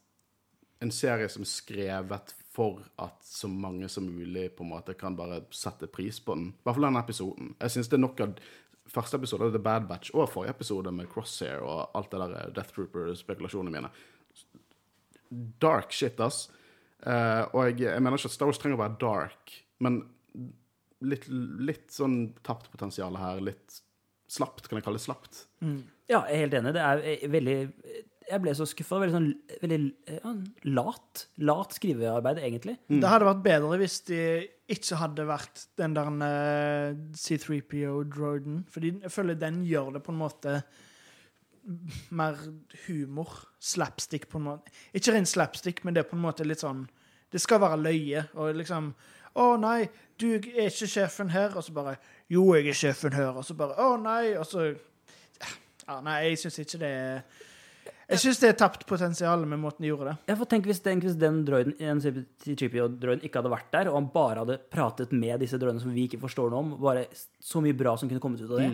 [0.83, 5.17] en serie som er skrevet for at så mange som mulig på en måte kan
[5.17, 6.47] bare sette pris på den.
[6.53, 7.53] I hvert fall denne episoden.
[7.61, 8.37] Jeg syns det er nok av
[8.91, 12.53] første episode av The Bad Batch og forrige episode med Crosshair og alt det der
[12.55, 13.91] Death Trooper-spekulasjonene mine.
[15.61, 16.47] Dark shit, ass.
[17.03, 19.99] Uh, og jeg, jeg mener ikke at Star Wars trenger å være dark, men
[21.05, 23.41] litt, litt sånn tapt potensial her.
[23.43, 23.81] Litt
[24.31, 25.43] slapt, kan jeg kalle det slapt.
[26.09, 26.73] Ja, jeg er helt enig.
[26.75, 27.57] Det er eh, veldig
[28.27, 28.99] Jeg ble så skuffa.
[29.01, 29.29] Veldig sånn
[29.61, 29.79] veldig
[30.17, 30.33] ja,
[30.73, 31.27] lat.
[31.47, 32.75] Lat skrivearbeid, egentlig.
[32.89, 34.21] Det hadde vært bedre hvis de
[34.71, 38.65] ikke hadde vært den der eh, C3PO-droiden.
[38.71, 40.57] Fordi jeg føler den gjør det på en måte
[42.15, 42.39] mer
[42.87, 43.31] humor.
[43.59, 44.75] Slapstick, på en måte.
[44.95, 46.85] Ikke ren slapstick, men det er på en måte litt sånn
[47.31, 48.27] Det skal være løye.
[48.39, 48.93] Og liksom
[49.37, 49.87] Å nei,
[50.17, 51.55] du er ikke sjefen her.
[51.55, 53.35] Og så bare Jo, jeg er sjefen her.
[53.35, 54.35] Og så bare Å nei.
[54.35, 54.69] Og så
[55.87, 57.36] ja, Nei, jeg syns ikke det er
[58.07, 60.15] Jeg syns det er tapt potensial med måten de gjorde det.
[60.29, 63.97] Jeg får tenke hvis den, hvis den droiden, en C-3PO-droiden ikke hadde vært der, og
[63.99, 67.03] han bare hadde pratet med disse droidene som vi ikke forstår noe om, bare
[67.43, 68.69] så mye bra som kunne kommet ut av det.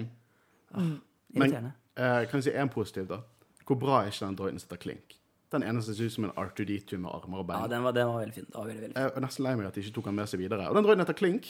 [0.74, 0.92] Ah,
[1.34, 1.74] irriterende.
[1.98, 3.24] Eh, kan jeg si én positiv, da?
[3.66, 5.18] Hvor bra er ikke den droiden som heter Klink?
[5.54, 7.62] Den eneste ser ut som en R2D2 med armer og bein.
[7.62, 8.48] Ja, den var, den var veldig fin.
[8.54, 9.02] Var veldig, veldig fin.
[9.02, 10.70] Jeg er nesten lei meg at de ikke tok han med seg videre.
[10.70, 11.50] Og den droiden heter Klink.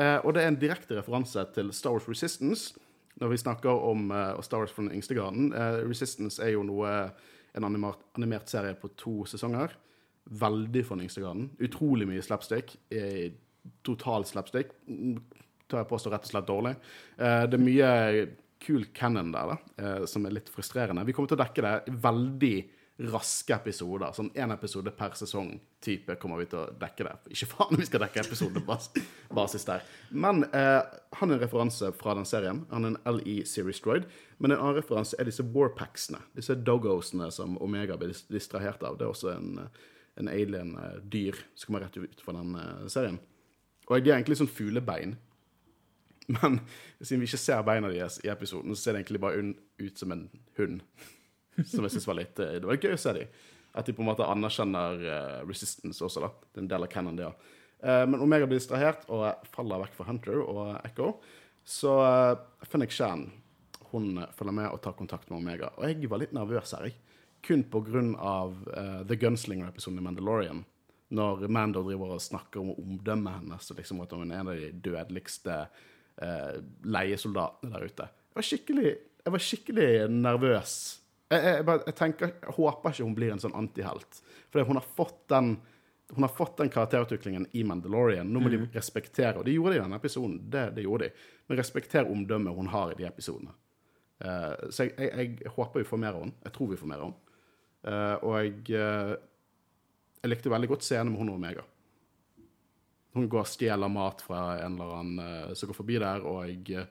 [0.00, 2.76] Eh, og det er en direkte referanse til Star Wars Resistance.
[3.18, 5.50] Når vi snakker om uh, Star Wars fra den yngste graden.
[5.54, 6.92] uh, Resistance er jo noe
[7.56, 9.74] en animert, animert serie på to sesonger.
[10.38, 11.48] Veldig fra den yngste graden.
[11.64, 12.76] Utrolig mye slapstick.
[12.92, 13.32] Eh,
[13.82, 14.74] total slapstick.
[14.86, 15.22] Tør
[15.68, 16.74] Tar jeg påstå rett og slett dårlig.
[17.18, 17.90] Uh, det er mye
[18.62, 21.04] kul canon der, da, som er litt frustrerende.
[21.06, 22.54] Vi kommer til å dekke det veldig
[22.98, 24.10] raske episoder.
[24.14, 27.12] Sånn én episode per sesong-type kommer vi til å dekke det.
[27.34, 29.84] Ikke faen om vi skal dekke episodebasis der.
[30.10, 30.80] Men eh,
[31.20, 32.64] han er en referanse fra den serien.
[32.72, 34.08] Han er en LE Series Droid.
[34.42, 36.20] Men en annen referanse er disse warpacksene.
[36.38, 38.98] Disse doggosene som Omega blir distrahert av.
[38.98, 39.86] Det er også en, eh,
[40.18, 43.20] en alien-dyr som kommer rett ut fra den eh, serien.
[43.86, 45.14] Og de er egentlig sånn fuglebein.
[46.28, 46.58] Men
[47.00, 49.46] siden vi ikke ser beina deres i episoden, så ser det egentlig bare
[49.78, 50.26] ut som en
[50.58, 50.82] hund.
[51.66, 53.38] Som jeg synes var litt eh, Det var gøy å se dem.
[53.78, 56.32] At de på en måte anerkjenner eh, Resistance også, da.
[56.52, 57.48] Det er en del av canon, det òg.
[57.78, 61.12] men Omega blir distrahert og faller vekk fra Hunter og Echo.
[61.68, 63.28] Så uh, Fennik Shan
[63.90, 65.70] hun eh, følger med og tar kontakt med Omega.
[65.76, 66.98] Og jeg var litt nervøs her, jeg.
[67.44, 67.64] Kun
[68.18, 70.64] av eh, The Gunslinger-episoden i Mandalorian.
[71.14, 74.58] Når Mando driver og snakker om omdømmet hennes, og liksom at hun er en av
[74.60, 75.54] de dødeligste
[76.20, 78.08] uh, leiesoldatene der ute.
[78.28, 78.90] Jeg var skikkelig,
[79.24, 80.74] jeg var skikkelig nervøs.
[81.28, 84.22] Jeg, jeg, jeg, jeg, tenker, jeg håper ikke hun blir en sånn antihelt.
[84.48, 85.58] For hun har fått den
[86.16, 88.30] hun har fått den karakterutviklingen i Mandalorian.
[88.32, 91.24] Nå må de respektere, og det gjorde de i denne episoden, det, det gjorde de,
[91.46, 93.52] men respektere omdømmet hun har i de episodene.
[94.24, 96.38] Uh, så jeg, jeg, jeg håper vi får mer av henne.
[96.46, 97.34] Jeg tror vi får mer av henne.
[97.88, 99.12] Uh, og jeg, uh,
[100.22, 101.66] jeg likte veldig godt scenen med hun og Omega.
[103.18, 106.44] Hun går og stjeler mat fra en eller annen eh, som går forbi der, og
[106.46, 106.84] jeg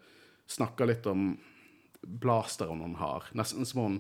[0.50, 1.30] snakker litt om
[2.02, 3.28] blasteren hun har.
[3.38, 4.00] Nesten som hun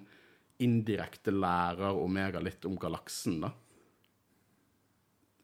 [0.64, 3.52] indirekte lærer Omega litt om galaksen, da.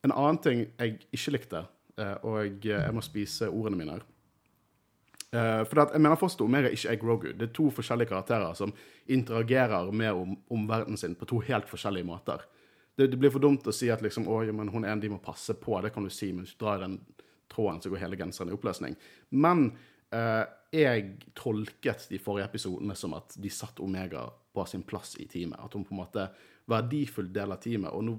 [0.04, 1.62] En annen ting jeg ikke likte,
[1.98, 4.08] eh, og jeg, må spise ordene mine her
[5.34, 7.30] Eh, For jeg mener fortsatt Omega ikke er Grogu.
[7.34, 8.74] Det er to forskjellige karakterer som
[9.10, 12.44] interagerer med om, omverdenen sin på to helt forskjellige måter.
[12.96, 15.18] Det, blir for dumt å si at liksom, å, men hun er en de må
[15.18, 15.80] passe på.
[15.82, 17.00] Det kan du si, men du drar den
[17.50, 18.94] tråden, så går hele genseren i oppløsning.
[19.34, 19.72] Men
[20.14, 25.26] eh, jeg tolket de forrige episodene som at de satt Omega på sin plass i
[25.30, 25.60] teamet.
[25.64, 26.28] At hun på en måte
[26.70, 27.92] var verdifull del av teamet.
[27.94, 28.18] Og nå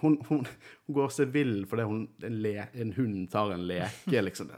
[0.00, 0.46] hun, hun,
[0.86, 4.48] hun går seg vill fordi hun, en, le, en hund tar en leke, liksom.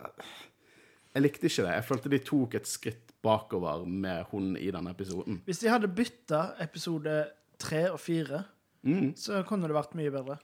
[1.12, 1.72] Jeg likte ikke det.
[1.76, 5.40] Jeg følte de tok et skritt bakover med hun i denne episoden.
[5.46, 7.20] Hvis de hadde bytta episode
[7.62, 8.44] tre og fire,
[8.82, 9.12] Mm.
[9.14, 10.34] så kunne det vært mye bedre.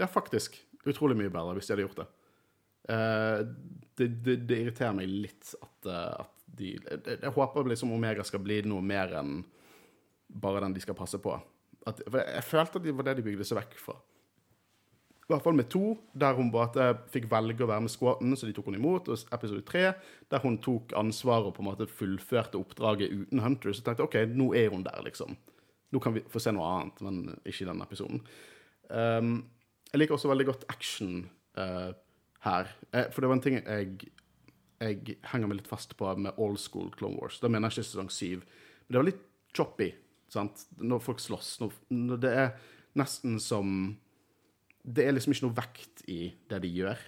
[0.00, 0.54] Ja, faktisk.
[0.88, 2.06] Utrolig mye bedre hvis de hadde gjort det.
[2.88, 3.42] Uh,
[4.00, 8.42] det, det, det irriterer meg litt at, eh, at de jeg, håper liksom Omega skal
[8.44, 9.42] bli noe mer enn
[10.32, 11.34] bare den de skal passe på.
[11.86, 13.96] At, for jeg, følte at det var det de bygde seg vekk fra.
[15.22, 18.48] I hvert fall med to, der hun bare fikk velge å være med squaten, så
[18.48, 19.08] de tok hun imot.
[19.12, 19.84] Og episode tre,
[20.32, 23.72] der hun tok ansvaret og på en måte fullførte oppdraget uten Hunter.
[23.72, 25.36] Så tenkte jeg OK, nå er hun der, liksom.
[25.92, 28.24] Nå kan vi få se noe annet, men ikke i denne episoden.
[28.88, 29.34] Um,
[29.92, 31.22] jeg liker også veldig godt action
[31.60, 31.92] uh,
[32.46, 32.72] her.
[32.92, 34.12] Eh, for det var en ting jeg,
[34.82, 37.40] jeg henger meg litt fast på med old school Clone Wars.
[37.42, 38.44] Da mener jeg ikke sesong syv.
[38.86, 39.24] Men det var litt
[39.56, 39.90] choppy
[40.32, 40.66] sant?
[40.80, 41.54] når folk slåss.
[41.62, 42.54] Når, når det er
[42.98, 43.96] nesten som
[44.82, 46.98] Det er liksom ikke noe vekt i det de gjør.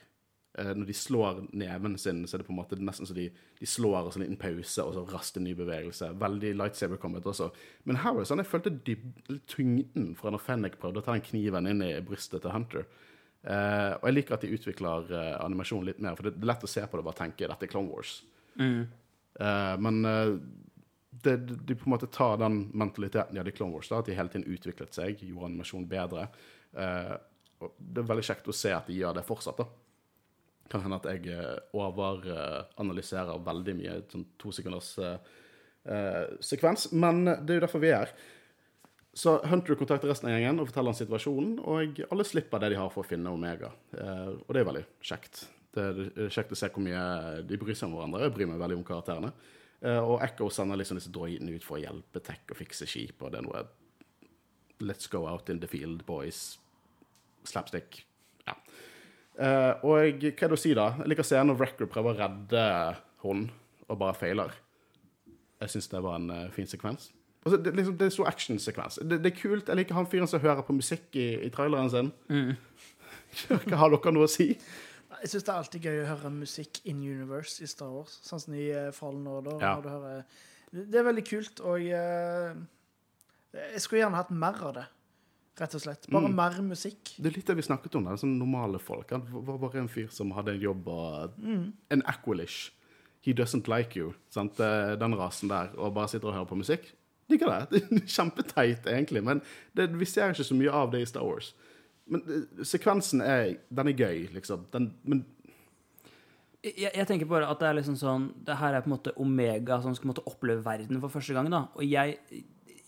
[0.58, 3.24] Eh, når de slår neven sin, så er det på en måte nesten så de,
[3.58, 6.12] de slår og så en liten pause, og så raskt en ny bevegelse.
[6.20, 7.48] Veldig lightsaber combat også.
[7.90, 9.08] Men her var det sånn, jeg følte dyb,
[9.50, 12.86] tyngden fra når Fennec prøvde å ta den kniven inn i brystet til Hunter.
[13.44, 16.64] Eh, og jeg liker at de utvikler uh, animasjonen litt mer, for det er lett
[16.64, 18.18] å se på det og bare tenke dette er Clone Wars.
[19.40, 20.34] Eh, men eh,
[21.10, 24.10] det, de på en måte tar den mentaliteten de hadde i Clone Wars, da, at
[24.10, 26.28] de hele tiden utviklet seg, gjorde animasjonen bedre.
[26.78, 27.14] Eh,
[27.62, 29.62] og det er veldig kjekt å se at de gjør det fortsatt.
[29.62, 29.68] da.
[30.72, 35.34] Kan hende at jeg eh, overanalyserer veldig mye sånn to sekunders eh,
[35.84, 38.16] eh, sekvens, men det er jo derfor vi er her.
[39.14, 42.78] Så Hunter kontakter resten av gjengen og forteller om situasjonen, og alle slipper det de
[42.80, 43.70] har for å finne Omega.
[43.94, 45.44] Eh, og det er veldig kjekt.
[45.74, 47.04] Det er kjekt å se hvor mye
[47.46, 48.24] de bryr seg om hverandre.
[48.26, 49.30] Jeg bryr meg veldig om karakterene.
[49.86, 53.22] Eh, og Echo sender liksom disse droidene ut for å hjelpe Tech og fikse skip,
[53.22, 53.64] og det er noe
[54.82, 56.58] Let's go out in the field, boys.
[57.46, 58.02] Slapstick.
[58.48, 58.58] Ja.
[59.38, 60.90] Eh, og hva er det å si, da?
[60.98, 62.64] Jeg liker scenen når Wrecker prøver å redde
[63.22, 63.46] hun,
[63.86, 64.58] og bare feiler.
[65.62, 67.12] Jeg syns det var en fin sekvens.
[67.44, 68.98] Altså, det, liksom, det er så actionsekvens.
[69.04, 69.68] Det, det er kult.
[69.68, 72.12] Jeg liker han fyren som hører på musikk i, i traileren sin.
[72.32, 72.56] Mm.
[73.80, 74.46] har dere noe å si?
[75.24, 78.18] Jeg syns det er alltid gøy å høre musikk in universe i Star Wars.
[78.26, 79.58] Sånn som i uh, Fallen Order.
[79.62, 79.74] Ja.
[79.80, 80.24] hører-
[80.74, 82.54] Det er veldig kult, og eh,
[83.54, 84.86] jeg skulle gjerne hatt mer av det.
[85.60, 86.08] Rett og slett.
[86.10, 86.34] Bare Mm.
[86.34, 87.12] mer musikk.
[87.16, 88.04] Det er litt det vi snakket om.
[88.08, 89.10] der, sånn normale folk.
[89.14, 91.30] Han var bare en fyr som hadde en jobb og
[91.90, 92.72] En Aquilish.
[93.22, 94.14] He doesn't like you.
[94.30, 94.58] Sant?
[94.60, 95.70] Eh, Den rasen der.
[95.78, 96.90] Og bare sitter og hører på musikk.
[97.32, 97.60] Liker det.
[97.70, 99.22] Det er Kjempeteit, egentlig.
[99.24, 99.42] Men
[99.76, 101.52] det, vi ser ikke så mye av det i Star Wars.
[102.10, 104.66] Men eh, sekvensen er Den er gøy, liksom.
[104.74, 105.24] Den, men
[106.64, 109.14] Jeg, jeg tenker bare at det er liksom sånn Det her er på en måte
[109.20, 111.48] Omega som skal måtte oppleve verden for første gang.
[111.52, 112.18] da Og jeg,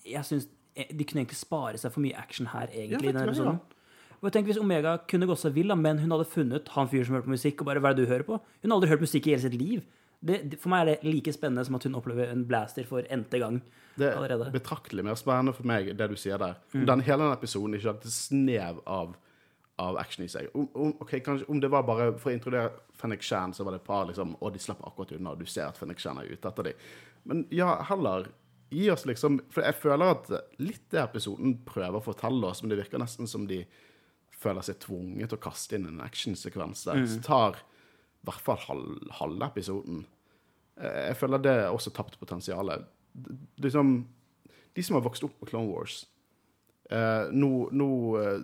[0.05, 3.14] jeg syns de kunne egentlig spare seg for mye action her, egentlig.
[3.14, 3.77] Ja, jeg, du.
[4.20, 7.07] Og jeg tenker Hvis Omega kunne gått seg vill, men hun hadde funnet han fyren
[7.09, 8.37] som hørte på musikk, og bare hva er det du hører på?
[8.37, 9.87] Hun har aldri hørt musikk i hele sitt liv.
[10.20, 13.40] Det, for meg er det like spennende som at hun opplever en blaster for n-te
[13.42, 13.61] gang.
[13.96, 14.48] det Allerede.
[14.48, 16.57] er betraktelig mer spennende for meg, det du sier der.
[16.72, 16.87] Mm.
[16.87, 19.14] Den, hele den episoden ikke hadde et snev av,
[19.83, 20.48] av action i seg.
[20.55, 23.76] Om, om, okay, kanskje, om det var bare for å introdusere Fennik Shan, så var
[23.76, 26.33] det et par liksom, og de slapp akkurat unna, du ser at Fennik Shan er
[26.33, 26.85] ute etter dem.
[27.29, 28.31] Men ja, heller
[28.70, 30.31] gi oss liksom For jeg føler at
[30.62, 33.62] litt det episoden prøver å fortelle oss, men det virker nesten som de
[34.37, 37.00] føler seg tvunget til å kaste inn en actionsekvens der.
[37.00, 37.09] Mm.
[37.11, 37.61] Så tar
[38.27, 40.03] i hvert fall halv, halve episoden.
[40.81, 42.85] Eh, Jeg føler det er også tapt potensialet.
[43.62, 43.97] Liksom,
[44.77, 46.03] de som har vokst opp med Clone Wars
[46.93, 47.87] eh, Nå, nå
[48.21, 48.43] eh,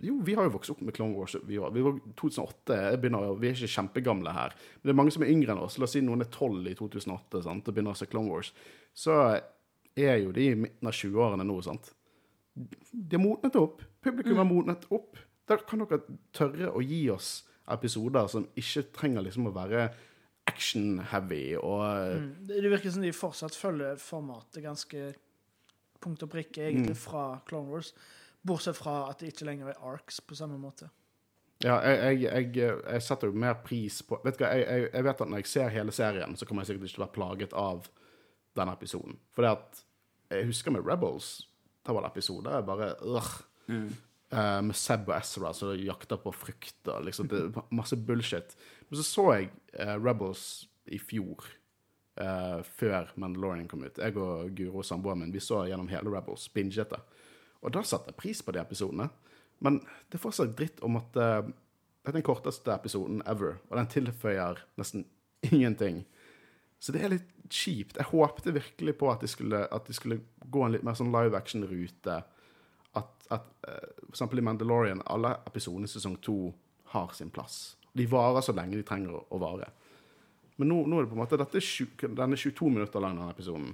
[0.00, 1.36] Jo, vi har jo vokst opp med Clone Wars.
[1.44, 2.78] Vi var, vi var 2008.
[2.88, 4.54] Jeg begynner, vi er ikke kjempegamle her.
[4.80, 5.76] Men det er mange som er yngre enn oss.
[5.78, 8.50] La oss si noen er 12 i 2008 sant, og begynner å se Clone Wars.
[8.96, 9.14] Så
[9.94, 11.58] er jo de i midten av 20-årene nå.
[11.62, 11.92] sant?
[12.56, 13.84] De har modnet opp.
[14.02, 15.20] Publikum har modnet opp.
[15.46, 16.00] Da kan dere
[16.34, 19.90] tørre å gi oss episoder som ikke trenger liksom å være
[20.50, 21.82] action-heavy og
[22.18, 22.32] Mm.
[22.48, 25.14] Det, det virker som de fortsatt følger formatet ganske
[26.02, 27.92] punkt og prikke, egentlig, fra Clone Wars.
[28.42, 30.88] Bortsett fra at det ikke lenger er arcs på samme måte.
[31.62, 34.88] Ja, jeg, jeg, jeg, jeg setter jo mer pris på Vet du hva, jeg, jeg,
[34.92, 37.06] jeg vet at når jeg ser hele serien, så kommer jeg sikkert ikke til å
[37.06, 37.86] være plaget av
[38.58, 39.18] denne episoden.
[39.32, 39.84] For det at
[40.32, 41.46] Jeg husker med Rebels,
[41.86, 43.92] da var det episoder jeg bare øh,
[44.32, 47.02] eh, Med Seb og Ezra som jakter på frukter.
[47.04, 48.56] liksom det, er Masse bullshit.
[48.88, 51.46] Men så så jeg uh, Rebels i fjor,
[52.20, 53.98] uh, før Mandalorian kom ut.
[53.98, 57.00] Jeg og Guro, samboeren min, vi så gjennom hele Rebels, binget det.
[57.62, 59.08] Og da satte jeg pris på de episodene.
[59.62, 59.78] Men
[60.10, 61.26] det er fortsatt dritt om at det
[62.10, 65.06] er den korteste episoden ever, og den tilføyer nesten
[65.46, 66.02] ingenting.
[66.82, 67.98] Så det er litt kjipt.
[68.00, 71.12] Jeg håpte virkelig på at de skulle, at de skulle gå en litt mer sånn
[71.14, 72.16] live action-rute.
[73.32, 76.36] At, eh, for eksempel i Mandalorian, alle episodene i sesong to
[76.92, 77.76] har sin plass.
[77.96, 79.70] De varer så lenge de trenger å, vare.
[80.60, 83.16] Men nå, nå er det på en måte dette tju- Den er 22 minutter lang,
[83.16, 83.72] denne episoden.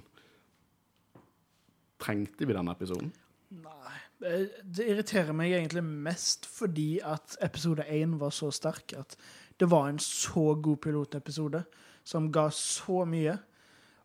[1.99, 3.11] Trengte vi denne episoden?
[3.51, 3.97] Nei.
[4.25, 9.15] Eh, Det irriterer meg egentlig mest fordi at episode én var så sterk at
[9.59, 11.65] det var en så god pilotepisode
[12.07, 13.35] som ga så mye,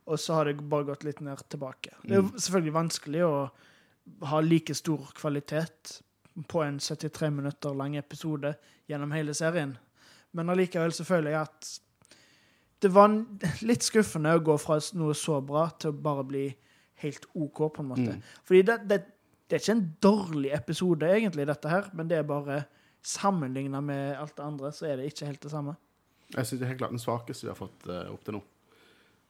[0.06, 1.94] og så har det bare gått litt ned tilbake.
[2.02, 3.36] Det er jo selvfølgelig vanskelig å
[4.28, 6.00] ha like stor kvalitet
[6.48, 8.54] på en 73 minutter lang episode
[8.90, 9.76] gjennom hele serien.
[10.34, 11.70] Men allikevel så føler jeg at
[12.84, 13.12] det var
[13.68, 16.46] litt skuffende å gå fra noe så bra til å bare bli
[17.04, 18.16] helt OK, på en måte.
[18.46, 19.00] Fordi det, det,
[19.48, 22.64] det er ikke en dårlig episode, egentlig, dette her, men det er bare
[23.04, 25.74] Sammenligna med alt det andre, så er det ikke helt det samme.
[26.30, 28.40] Jeg synes det er helt klart den svakeste vi har fått uh, opp til nå.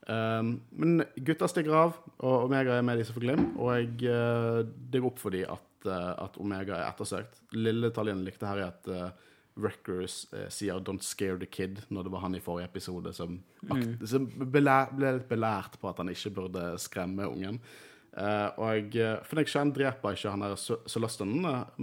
[0.04, 3.54] Um, men gutta stikker av, og Omega er med de Glimt.
[3.56, 7.40] Og jeg, uh, det går opp for dem at, uh, at Omega er ettersøkt.
[7.56, 11.84] Lille detaljen jeg likte her, er at uh, Wreckers eh, sier 'don't scare the kid'
[11.88, 13.36] når det var han i forrige episode som,
[13.70, 17.60] akt, som belær, ble litt belært på at han ikke burde skremme ungen.
[18.14, 18.66] Eh, og
[19.26, 20.56] finner ikke Shan dreper ikke han der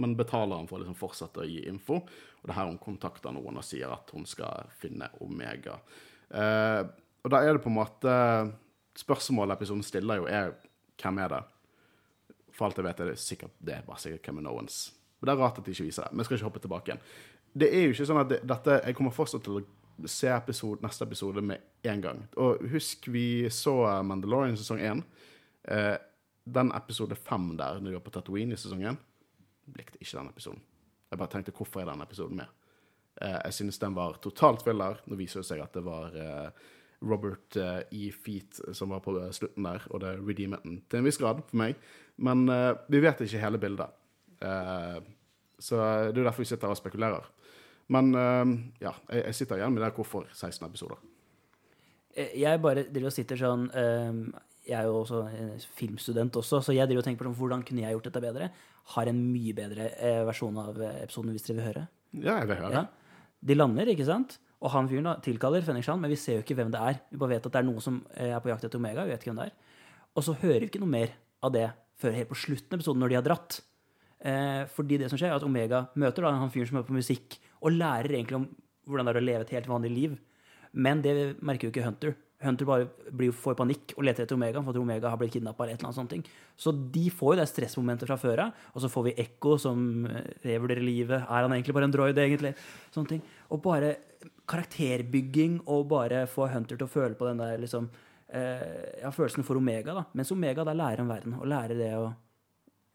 [0.00, 2.02] men betaler han for å liksom fortsette å gi info.
[2.40, 5.78] Og det er her hun kontakter noen og sier at hun skal finne Omega.
[6.28, 6.82] Eh,
[7.22, 8.12] og da er det på en måte
[8.98, 10.50] Spørsmålet episoden stiller jo, er
[11.00, 11.38] hvem er det?
[12.52, 14.90] For alt jeg vet, er det sikkert det er bare sikkert Kevin Owens.
[15.16, 16.10] Men det er rart at de ikke viser det.
[16.12, 17.00] Men jeg skal ikke hoppe tilbake igjen.
[17.62, 19.62] Det er jo ikke sånn at det, dette Jeg kommer fortsatt til å
[20.12, 22.20] se episode, neste episode med en gang.
[22.42, 25.02] Og husk, vi så Mandalorian sesong én.
[25.64, 25.94] Eh,
[26.44, 28.98] den episode fem der, når de var på Tatooine i sesongen,
[29.76, 30.62] likte ikke den episoden.
[31.12, 32.52] Jeg bare tenkte, hvorfor er den episoden med?
[33.20, 35.00] Eh, jeg synes den var totalt filler.
[35.06, 36.64] Nå viser det seg at det var eh,
[37.02, 38.10] Robert eh, E.
[38.14, 41.58] Feet som var på slutten der, og det redeemet den til en viss grad for
[41.60, 41.76] meg.
[42.22, 43.94] Men uh, vi vet ikke hele bildet.
[44.42, 44.98] Eh,
[45.62, 45.78] så
[46.10, 47.26] det er derfor vi sitter her og spekulerer.
[47.92, 51.02] Men eh, ja, jeg, jeg sitter igjen med det hvorfor 16 episoder.
[52.14, 56.74] Eh, Jeg bare driver og sitter sånn Jeg er jo også en filmstudent også, så
[56.76, 58.50] jeg driver og tenker på sånn, hvordan kunne jeg gjort dette bedre.
[58.94, 61.84] Har en mye bedre eh, versjon av eh, episoden hvis dere vil høre.
[62.18, 62.82] Ja, jeg vil høre.
[62.82, 63.20] Ja.
[63.42, 64.38] De lander, ikke sant?
[64.62, 67.00] Og han fyren da tilkaller Fenningshan, men vi ser jo ikke hvem det er.
[67.10, 69.04] Vi bare vet at det er noen som eh, er på jakt etter Omega.
[69.04, 69.78] vi vet ikke hvem det er.
[70.14, 71.66] Og så hører vi ikke noe mer av det
[72.02, 73.60] før helt på slutten av episoden, når de har dratt.
[74.22, 76.98] Eh, fordi det som skjer, er at Omega møter da han fyren som hører på
[76.98, 78.50] musikk, og lærer egentlig om
[78.86, 80.20] hvordan det er å leve et helt vanlig liv.
[80.72, 82.14] Men det merker jo ikke Hunter.
[82.42, 85.52] Hunter bare blir, får panikk og leter etter Omega, for at Omega har blitt eller
[85.52, 86.30] et eller annet sånt.
[86.58, 88.64] Så de får jo det stressmomentet fra før av.
[88.74, 91.22] Og så får vi Ekko som eh, revurderer livet.
[91.22, 92.54] Er han egentlig bare en droid, egentlig?
[92.94, 93.22] Sånne ting.
[93.52, 93.94] Og bare
[94.48, 97.88] karakterbygging og bare få Hunter til å føle på den der liksom
[98.32, 100.04] eh, Ja, følelsen for Omega, da.
[100.18, 102.06] Mens Omega da lærer om verden, og lærer det å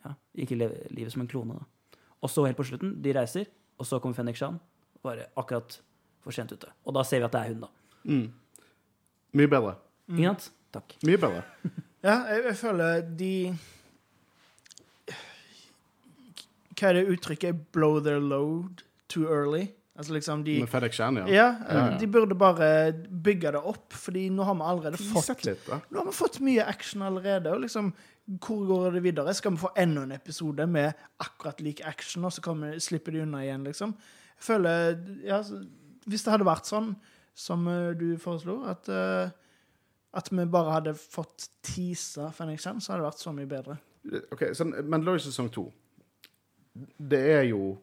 [0.05, 1.99] ja, ikke leve livet som en klone, da.
[2.23, 4.57] Og så helt på slutten, de reiser, og så kommer Fenrik Shan.
[5.05, 5.77] Bare akkurat
[6.25, 6.69] for sent ute.
[6.87, 7.69] Og da ser vi at det er hun, da.
[9.37, 9.75] Mye bedre.
[10.09, 10.47] Ikke sant?
[10.73, 10.97] Takk.
[11.07, 11.43] Mye bedre.
[12.05, 13.31] Ja, jeg, jeg føler de
[16.77, 17.63] Hva er det uttrykket?
[17.73, 19.71] Blow their load too early?
[19.97, 21.25] Altså liksom de Med FedEx Shan, ja.
[21.27, 21.97] Ja, Ja, ja.
[21.97, 22.67] de burde bare
[23.10, 25.65] bygge det opp, fordi nå har vi allerede fått litt.
[25.89, 27.49] Nå har vi fått mye action allerede.
[27.55, 27.93] og liksom,
[28.27, 29.33] Hvor går det videre?
[29.33, 33.21] Skal vi få enda en episode med akkurat lik action, og så kommer, slipper de
[33.25, 33.95] unna igjen, liksom?
[34.38, 35.41] Jeg føler, ja,
[36.05, 36.95] Hvis det hadde vært sånn
[37.33, 39.29] som eh, du foreslo, at, eh,
[40.13, 43.77] at vi bare hadde fått teasa Fenrik Chan, så hadde det vært så mye bedre.
[44.31, 45.65] Ok, så Mandalorian sesong to
[46.97, 47.77] Det er jo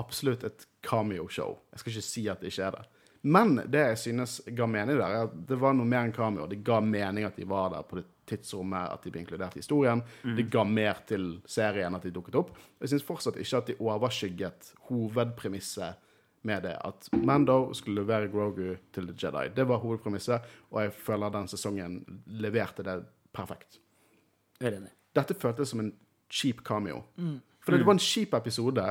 [0.00, 1.58] absolutt et cameo-show.
[1.72, 2.84] Jeg skal ikke si at det ikke er det.
[3.22, 6.48] Men det jeg synes ga mening der, er at det var noe mer enn cameo.
[6.50, 9.62] Det ga mening at de var der på det tidsrommet, at de ble inkludert i
[9.62, 10.02] historien.
[10.22, 12.50] Det ga mer til serien at de dukket opp.
[12.80, 16.08] Jeg syns fortsatt ikke at de overskygget hovedpremisset
[16.42, 16.74] med det.
[16.82, 19.54] At Mando skulle levere Grogu til The Jedi.
[19.54, 22.98] Det var hovedpremisset, og jeg føler den sesongen leverte det
[23.34, 23.78] perfekt.
[25.14, 25.92] Dette føltes som en
[26.30, 27.04] cheap cameo.
[27.62, 28.82] For det var en cheap episode.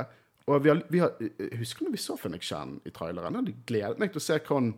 [0.46, 3.34] Og vi har, vi har, jeg husker når vi så Fennik Chan i traileren.
[3.36, 4.72] Jeg hadde gledet meg til å se hva hun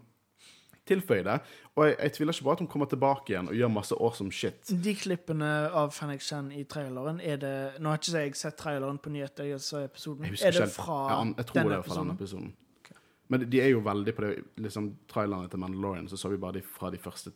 [0.84, 1.38] tilføyde.
[1.74, 4.34] Og jeg, jeg tviler ikke på at hun kommer tilbake igjen og gjør masse awesome
[4.34, 4.68] shit.
[4.84, 9.00] De klippene av Fennik Chan i traileren, er det Nå har ikke jeg sett traileren
[9.00, 10.28] på nyheter, jeg så episoden.
[10.28, 12.52] Jeg Er det fra jeg, jeg tror denne det er fra denne episoden?
[12.52, 12.52] episoden.
[13.32, 16.58] Men de er jo veldig på det liksom, Trailerne til Mandalorian så så vi bare
[16.58, 17.32] de fra de første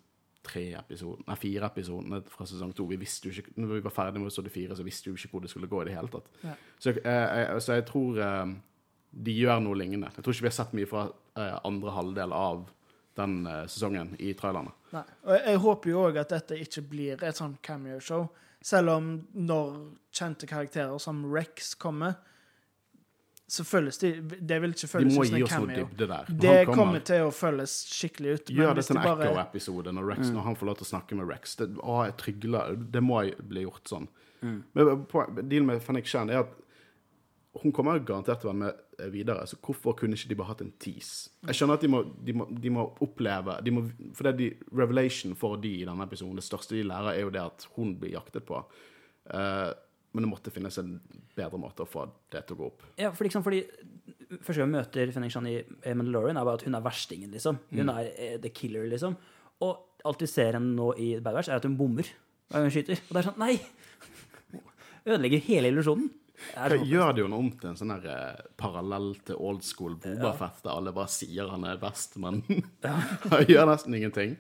[0.49, 2.87] tre episodene, nei, fire episodene fra sesong to.
[2.91, 5.21] Vi visste jo ikke, når vi var ferdig med episode fire, så visste vi jo
[5.21, 6.33] ikke hvor det skulle gå i det hele tatt.
[6.43, 6.57] Ja.
[6.79, 8.57] Så, jeg, jeg, så jeg tror eh,
[9.29, 10.11] de gjør noe lignende.
[10.17, 12.67] Jeg tror ikke vi har sett mye fra eh, andre halvdel av
[13.19, 14.75] den eh, sesongen i trailerne.
[14.95, 15.05] Nei.
[15.27, 18.29] Og jeg, jeg håper jo òg at dette ikke blir et sånn cameo-show.
[18.65, 19.77] Selv om når
[20.15, 22.19] kjente karakterer som Rex kommer,
[23.49, 24.11] så føles det
[24.47, 25.87] Det vil ikke De føles må som en cameo.
[25.89, 26.25] dybde der.
[26.29, 26.75] Det kommer.
[26.77, 28.47] kommer til å føles skikkelig ut.
[28.53, 30.91] Gjør det til en de bare- Echo-episode når, Rex- når han får lov til å
[30.93, 31.57] snakke med Rex.
[31.57, 34.09] Det, å, jeg trygler, det må bli gjort sånn.
[34.43, 34.59] Mm.
[34.75, 35.07] Men
[35.49, 36.53] dealen med Fenrik Shan er at
[37.63, 40.61] hun kommer garantert til å være med videre, så hvorfor kunne ikke de bare hatt
[40.63, 41.31] en tease?
[41.49, 43.83] Jeg skjønner at de må, de må, de må oppleve de må,
[44.15, 47.31] For det de, revelation for de i denne episoden, det største de lærer, er jo
[47.35, 48.61] det at hun blir jaktet på.
[49.33, 49.73] Eh,
[50.19, 50.97] Men det måtte finnes en
[51.39, 52.83] bedre måte å få det til å gå opp.
[52.99, 53.61] Ja, for liksom, fordi
[54.29, 57.31] Første gang vi møter Fenning Shan i eh, Mandalorian, er bare at hun er verstingen,
[57.33, 57.63] liksom.
[57.73, 59.15] Hun er eh, the killer, liksom.
[59.65, 62.05] Og alt vi ser henne nå i Bad Batch, er at hun bommer
[62.51, 63.01] hver gang hun skyter.
[63.07, 63.55] Og det er sånn Nei!
[65.09, 66.11] Ødelegger hele illusjonen.
[66.39, 69.65] Det sånn- gjør det jo noe om til en sånn her eh, parallell til old
[69.67, 72.43] school Bobafett, der alle bare sier han er best, men
[72.85, 74.37] han gjør nesten ingenting.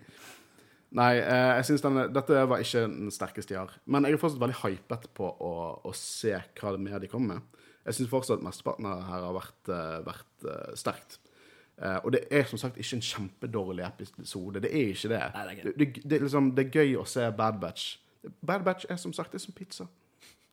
[0.96, 3.74] Nei, eh, jeg synes denne, dette var ikke den sterkeste jeg har.
[3.84, 5.52] Men jeg er fortsatt veldig hypet på å,
[5.84, 7.64] å se hva det mer de kommer med.
[7.84, 11.20] Jeg syns fortsatt mesteparten av det her har vært, eh, vært uh, sterkt.
[11.78, 14.64] Uh, og det er som sagt ikke en kjempedårlig episode.
[14.64, 15.22] Det er ikke det.
[15.36, 17.96] Nei, det er det, det, liksom, det er gøy å se Bad Batch.
[18.44, 19.86] Bad Batch er som sagt det er som pizza.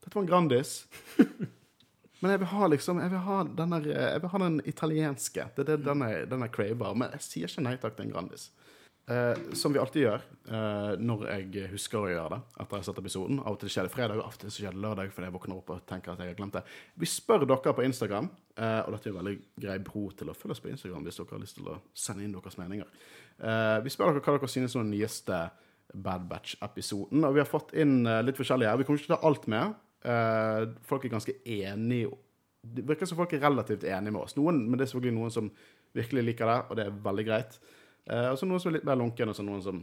[0.04, 0.78] Dette var en Grandis.
[2.22, 5.48] Men jeg vil ha liksom, jeg vil ha den, eh, jeg vil ha den italienske.
[5.56, 6.96] Det er det den jeg er craver.
[6.98, 8.48] Men jeg sier ikke nei takk til en Grandis.
[9.08, 12.86] Eh, som vi alltid gjør eh, når jeg husker å gjøre det etter jeg har
[12.88, 13.42] sett episoden.
[13.44, 15.36] Av og til skjer det fredag, og av og til skjer det lørdag fordi jeg
[15.36, 16.64] våkner opp og tenker at jeg har glemt det.
[16.98, 19.36] Vi spør dere på Instagram, eh, og dette er en veldig
[19.68, 22.26] grei bro til å følge oss på Instagram hvis dere har lyst til å sende
[22.26, 22.90] inn deres meninger.
[23.38, 25.44] Eh, vi spør dere hva dere synes om den nyeste
[25.94, 28.82] Bad Batch-episoden, og vi har fått inn eh, litt forskjellige her.
[28.82, 29.80] Vi kommer ikke til å ta alt med.
[30.06, 32.14] Eh, folk er ganske enige
[32.66, 34.34] Det virker som folk er relativt enige med oss.
[34.34, 35.52] Noen, men det er selvfølgelig noen som
[35.94, 37.60] virkelig liker det, og det er veldig greit.
[38.10, 39.82] Eh, og så noen som er litt mer lunken, og så noen som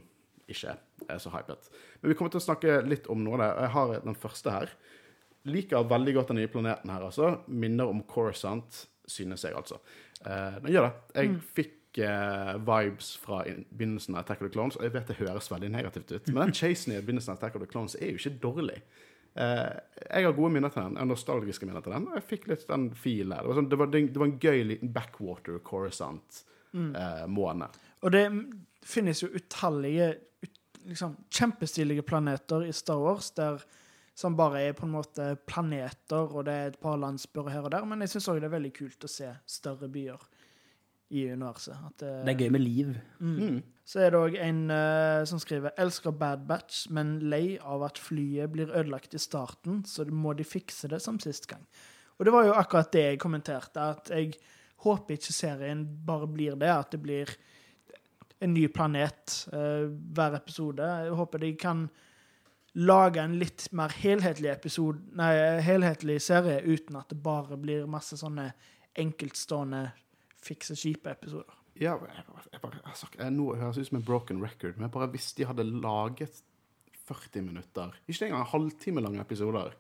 [0.51, 0.77] ikke
[1.09, 1.69] er så hypet.
[2.01, 3.51] Men vi kommer til å snakke litt om noe av det.
[3.65, 4.73] Jeg har den første her.
[5.51, 7.37] Liker veldig godt den nye planeten her, altså.
[7.51, 9.81] Minner om Coruscant, synes jeg, altså.
[10.23, 10.93] Uh, den gjør det.
[11.19, 15.19] Jeg fikk eh, vibes fra begynnelsen av Attack of the Clones, og jeg vet det
[15.19, 18.13] høres veldig negativt ut, men den chasen i begynnelsen av Attack of the Clones er
[18.13, 18.79] jo ikke dårlig.
[19.33, 19.73] Uh,
[20.07, 22.87] jeg har gode minner til den, nostalgiske minner til den, og jeg fikk litt den
[22.95, 23.35] filen.
[23.35, 27.73] Det var, sånn, det var, det var en gøy liten backwater Coruscant-måne.
[28.03, 28.27] Og det
[28.83, 33.63] finnes jo utallige ut, liksom, kjempestilige planeter i Star Wars der
[34.19, 37.73] som bare er på en måte planeter, og det er et par landsbyer her og
[37.73, 37.87] der.
[37.89, 40.27] Men jeg syns òg det er veldig kult å se større byer
[41.13, 41.77] i universet.
[41.77, 42.93] At det, Det er gøy med liv.
[43.89, 48.01] Så er det òg en uh, som skriver elsker Bad Batch, men lei av at
[48.01, 51.65] flyet blir ødelagt i starten, så må de fikse det som sist gang.
[52.19, 54.37] Og det var jo akkurat det jeg kommenterte, at jeg
[54.85, 57.33] håper ikke serien bare blir det, at det blir
[58.43, 59.87] en ny planet eh,
[60.17, 60.83] hver episode.
[61.07, 61.87] Jeg håper de kan
[62.75, 65.33] lage en litt mer helhetlig episode, nei,
[65.65, 68.49] helhetlig serie uten at det bare blir masse sånne
[68.99, 69.83] enkeltstående
[70.43, 71.59] fikse kjipe-episoder.
[71.81, 72.81] Ja, jeg, bare- jeg, bare-
[73.19, 76.43] jeg, Nå høres ut som en broken record, men jeg bare hvis de hadde laget
[77.09, 79.73] 40 minutter, ikke engang halvtime lange episoder,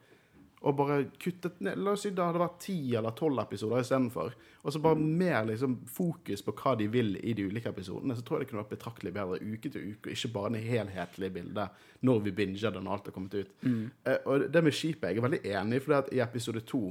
[0.63, 4.35] og bare kuttet ned La oss si det hadde vært 10 eller 12 episoder istedenfor,
[4.63, 8.23] og så bare mer liksom fokus på hva de vil i de ulike episodene, så
[8.23, 11.37] tror jeg det kunne vært betraktelig bedre uke til uke, og ikke bare det helhetlige
[11.39, 13.57] bildet når vi binger det når alt har kommet ut.
[14.05, 16.85] Eh, og det med skipet jeg er veldig enig i, for i episode 2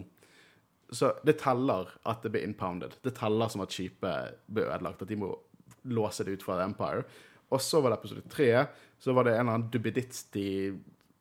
[0.91, 2.97] så det teller at det blir impounded.
[3.01, 5.30] Det teller som at skipet ble ødelagt, at de må
[5.88, 7.05] låse det ut fra The Empire.
[7.51, 8.49] Og så var det episode tre,
[8.99, 10.47] så var det en eller annen duppeditt de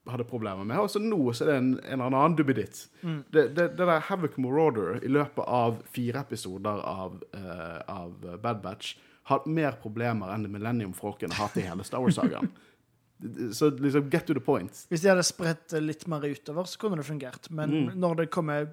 [0.09, 0.78] hadde problemer med.
[0.80, 2.86] Og så nå så er det en, en eller annen duppeditt.
[3.03, 8.64] Det, det, det der Havoc Marauder i løpet av fire episoder av, uh, av Bad
[8.64, 8.96] Batch
[9.28, 12.51] har hatt mer problemer enn Millennium-folkene har hatt i hele Star Wars-sagaen.
[13.53, 14.86] så liksom, get to the point.
[14.88, 17.51] Hvis de hadde spredt litt mer utover, så kunne det fungert.
[17.53, 18.72] Men når det kommer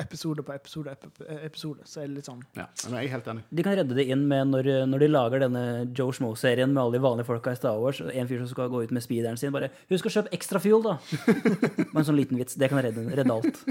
[0.00, 3.30] episode på episode, på episode, så er det litt sånn Ja, men jeg er helt
[3.32, 3.44] enig.
[3.50, 6.98] De kan redde det inn med når, når de lager denne Joe Schmoe-serien med alle
[6.98, 8.00] de vanlige folka i Star Wars.
[8.00, 9.52] En fyr som skal gå ut med speederen sin.
[9.54, 10.98] Bare 'Husk å kjøpe ekstra fuel', da!
[11.92, 12.56] Med en sånn liten vits.
[12.58, 13.62] Det kan redde, redde alt.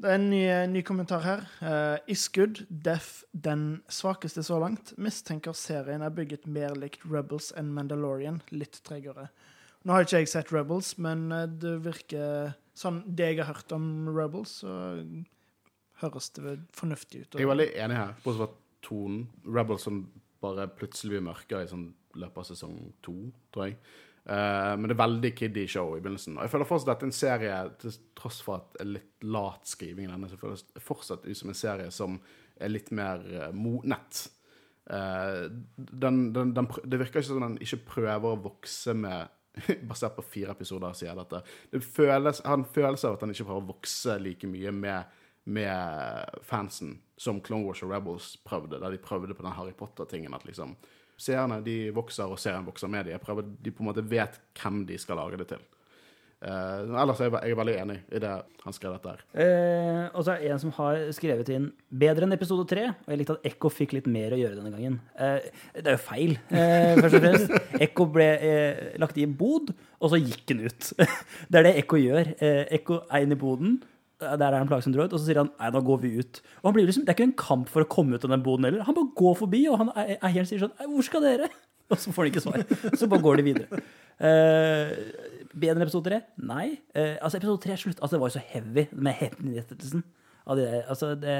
[0.00, 1.42] Det er en ny, ny kommentar her.
[1.60, 4.94] Uh, Isgood, Death, den svakeste så langt.
[4.96, 8.40] Mistenker serien er bygget mer likt Rebels enn Mandalorian.
[8.48, 9.28] Litt tregere.
[9.84, 13.72] Nå har ikke jeg sett Rebels, men eh, det virker sånn Det jeg har hørt
[13.76, 14.72] om Rebels, så
[16.00, 17.36] høres det fornuftig ut.
[17.36, 19.24] Jeg er veldig enig her, bortsett fra tonen.
[19.44, 20.04] Rebels som
[20.40, 23.16] bare plutselig blir mørkere i sånn løpet av sesong to,
[23.52, 23.76] tror jeg.
[24.30, 26.36] Uh, men det er veldig kiddie show i begynnelsen.
[26.38, 29.68] Og jeg føler fortsatt at en serie, til tross for at det er litt lat
[29.68, 32.18] skriving i denne, så føles det fortsatt ut som en serie som
[32.60, 34.24] er litt mer uh, modnet.
[34.90, 39.36] Uh, den, den, den, det virker ikke som den ikke prøver å vokse med
[39.88, 41.42] Basert på fire episoder, sier dette.
[41.72, 45.18] Det føles, har en følelse av at han ikke prøver å vokse like mye med,
[45.50, 50.36] med fansen som Clone Wars og Rebels prøvde, der de prøvde på den Harry Potter-tingen.
[50.36, 50.76] At liksom
[51.20, 53.44] seerne de vokser, og serien vokser med dem.
[53.60, 55.66] De på en måte vet hvem de skal lage det til.
[56.40, 58.30] Eh, ellers er jeg, jeg er veldig enig i det
[58.64, 59.24] han skrev dette her.
[59.44, 62.86] Eh, og så er det en som har skrevet inn 'bedre enn episode 3'.
[63.04, 64.98] Og jeg likte at Ekko fikk litt mer å gjøre denne gangen.
[65.20, 67.54] Eh, det er jo feil, eh, først og fremst.
[67.86, 68.28] Ekko ble
[69.02, 70.92] lagt i en bod, og så gikk han ut.
[71.50, 72.34] det er det Ekko gjør.
[72.72, 73.80] Ekko er inne i boden.
[74.20, 76.40] Der er han plagsom droid, og så sier han nei, da går vi ut.
[76.60, 78.44] Og han blir liksom, Det er ikke en kamp for å komme ut av den
[78.44, 78.84] boden heller.
[78.88, 81.52] Han bare går forbi, og han er, er helt sier sånn Hvor skal dere?
[81.90, 82.62] Og så får han ikke svar.
[82.94, 83.80] Så bare går de videre.
[84.22, 84.92] Eh,
[85.54, 86.20] bedre enn episode tre?
[86.42, 86.66] Nei.
[86.94, 88.00] Eh, altså, episode tre slutt.
[88.00, 90.04] Altså, det var jo så heavy med henrettelsen
[90.46, 90.84] av de der.
[90.90, 91.38] Altså, det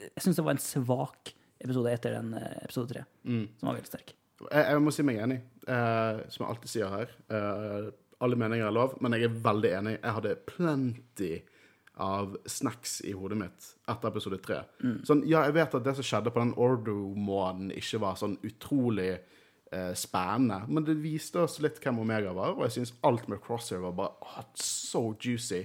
[0.00, 3.90] Jeg syns det var en svak episode etter den eh, episode tre, som var veldig
[3.90, 4.14] sterk.
[4.40, 7.10] Jeg, jeg må si meg enig, eh, som jeg alltid sier her.
[7.28, 7.90] Eh,
[8.24, 9.96] alle meninger er lov, men jeg er veldig enig.
[9.98, 11.32] Jeg hadde plenty
[12.00, 14.62] av snacks i hodet mitt etter episode tre.
[15.04, 19.18] Sånn, ja, jeg vet at det som skjedde på den Ordo-måneden, ikke var sånn utrolig
[19.72, 23.40] eh, spennende, men det viste oss litt hvem Omega var, og jeg syns alt med
[23.44, 25.64] Crosshair var bare åh, så juicy.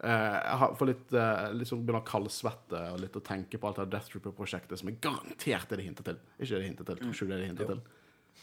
[0.00, 3.82] Eh, jeg får litt, eh, liksom begynner å kaldsvette og litt å tenke på alt
[3.82, 6.20] det Death Trooper-prosjektet som jeg garantert er det hintet til.
[6.38, 7.84] Ikke er det hintet til, tror ikke det er det hintet til.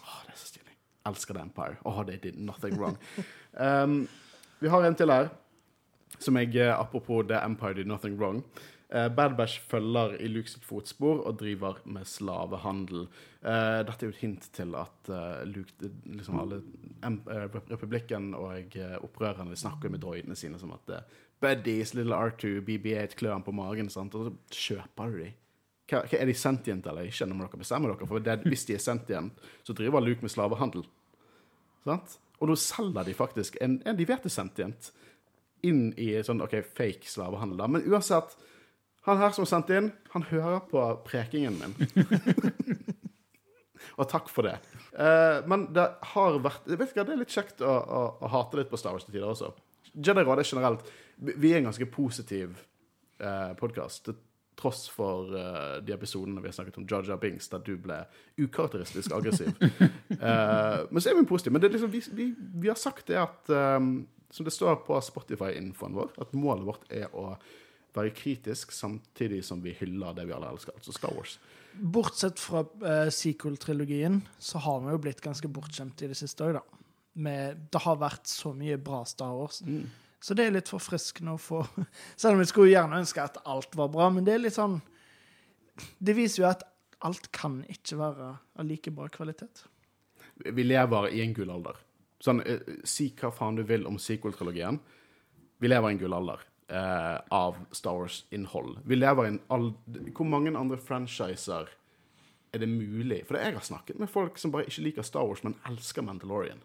[0.04, 0.78] Åh, det er så stilig.
[1.08, 1.78] Elsker The Empire.
[1.86, 2.98] Åh, they did nothing wrong.
[3.54, 4.08] um,
[4.62, 5.30] vi har en til her,
[6.20, 8.44] som jeg, eh, apropos The Empire did nothing wrong.
[8.90, 13.08] Eh, Bad Bash følger i Luke sitt fotspor og driver med slavehandel.
[13.42, 16.62] Eh, dette er jo et hint til at eh, Luke, liksom alle
[17.68, 20.94] Republikken og opprørerne snakker med droidene sine som at
[21.44, 24.16] Buddies, Little R2, BB8 klør han på magen, sant?
[24.16, 25.34] og så kjøper du de.
[25.88, 27.28] Hva, hva, er de sentient eller ikke?
[27.28, 28.08] Når dere bestemmer dere.
[28.10, 30.88] For det, hvis de er sentient, så driver Luke med slavehandel.
[31.86, 32.18] Sant?
[32.40, 34.92] Og nå selger de faktisk en, en de vet er sentient,
[35.66, 37.64] inn i sånn OK, fake slavehandel.
[37.72, 38.36] Men uansett,
[39.14, 41.78] han her som har sendt inn, han hører på prekingen min.
[43.98, 44.58] Og takk for det.
[44.94, 48.60] Uh, men det har vært vet ikke, Det er litt kjekt å, å, å hate
[48.60, 49.52] litt på Star Wars til tider også.
[49.94, 52.60] Jedi-rådet er generelt Vi vi er en ganske positiv
[53.24, 54.04] uh, podkast.
[54.06, 54.20] Til
[54.58, 58.00] tross for uh, de episodene vi har snakket om Jaja Bings, der du ble
[58.42, 59.54] ukarakteristisk aggressiv.
[60.18, 61.56] uh, men så er vi positive.
[61.56, 62.32] Men det er liksom, vi, vi,
[62.62, 66.90] vi har sagt det at um, Som det står på Spotify-infoen vår, at målet vårt
[66.92, 67.38] er å
[67.98, 71.38] være kritisk samtidig som vi hyller det vi alle elsker, altså Star Wars.
[71.78, 76.58] Bortsett fra uh, sequel-trilogien, så har vi jo blitt ganske bortskjemt i det siste òg,
[76.58, 76.84] da.
[77.18, 79.64] Med, det har vært så mye bra Star Wars.
[80.22, 81.64] Så det er litt forfriskende å få
[82.20, 84.80] Selv om vi skulle gjerne ønske at alt var bra, men det er litt sånn
[86.02, 86.66] Det viser jo at
[87.06, 89.64] alt kan ikke være av like bra kvalitet.
[90.42, 91.78] Vi lever i en gullalder.
[92.26, 94.80] Sånn, eh, si hva faen du vil om sequel-trilogien.
[95.62, 98.80] Vi lever i en gullalder eh, av Star Wars-innhold.
[98.86, 99.74] Vi lever i en all...
[100.16, 101.70] Hvor mange andre franchiser
[102.52, 103.24] er det mulig?
[103.28, 106.64] For jeg har snakket med folk som bare ikke liker Star Wars, men elsker Mandalorian.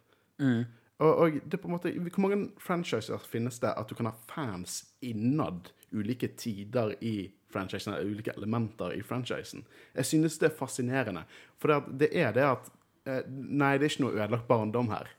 [1.03, 4.11] Og, og det er på en måte, Hvor mange franchiser finnes det at du kan
[4.11, 9.67] ha fans innad ulike tider i franchisen, eller ulike elementer i franchisen?
[9.95, 11.25] Jeg synes det er fascinerende.
[11.59, 12.71] For det, det er det at
[13.07, 15.11] eh, Nei, det er ikke noe ødelagt barndom her.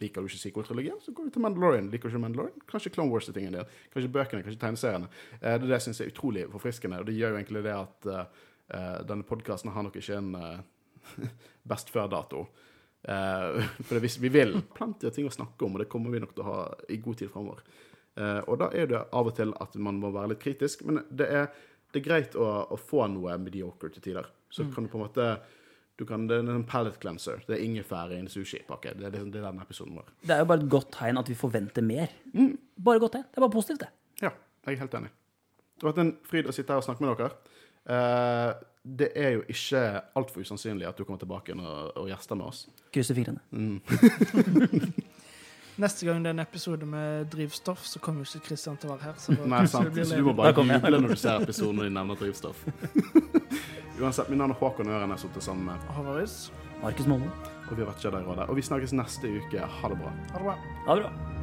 [0.00, 1.90] Liker du ikke sequel-trilogien, så går du til Mandalorian.
[1.92, 3.76] Liker du ikke Mandalorian, kanskje Clone Wars er tingen din.
[3.94, 5.10] Kanskje bøkene, kanskje tegneseriene.
[5.40, 8.10] Eh, det det jeg syns er utrolig forfriskende, og det gjør jo egentlig det at
[8.10, 8.40] eh,
[8.78, 11.28] eh, denne podkasten har nok ikke en eh,
[11.74, 12.46] best før-dato.
[13.02, 16.22] Eh, for hvis vi vil plenty av ting å snakke om, og det kommer vi
[16.22, 17.64] nok til å ha i god tid framover.
[18.20, 21.02] Eh, og da er det av og til at man må være litt kritisk, men
[21.10, 21.48] det er,
[21.90, 24.28] det er greit å, å få noe mediocre til tider.
[24.50, 25.26] Så kan du på en måte
[26.00, 27.42] du kan, Det er en palate cleanser.
[27.46, 28.94] Det er ingefær i en sushipakke.
[28.96, 30.08] Det, er det, det er den episoden vår.
[30.24, 32.12] Det er jo bare et godt tegn at vi forventer mer.
[32.80, 33.26] Bare godt tegn.
[33.28, 33.90] Det er bare positivt, det.
[34.24, 34.32] Ja,
[34.66, 35.12] jeg er helt enig.
[35.76, 37.30] Det har vært en fryd å sitte her og snakke med dere.
[37.90, 38.50] Eh,
[39.00, 39.80] det er jo ikke
[40.16, 42.66] altfor usannsynlig at du kommer tilbake og, og gjester med oss.
[42.94, 43.40] Krysser fingrene.
[45.80, 48.96] Neste gang det er en episode med drivstoff, så kommer jo ikke Christian til å
[48.96, 49.20] være her.
[49.20, 49.94] Så Nei, sant.
[50.08, 52.64] Så du må bare juble når du ser episoden og de nevner drivstoff.
[54.00, 55.10] Uansett, mitt navn er Håkon Øren.
[55.10, 56.36] Jeg har sittet sammen med Havaris.
[56.82, 57.28] Markus Mollo.
[57.68, 58.48] Og vi har vært Jedi-rådet.
[58.48, 59.60] Og vi snakkes neste uke.
[59.60, 60.12] Ha det bra.
[60.32, 60.56] ha det bra.
[60.86, 61.39] Ha det bra.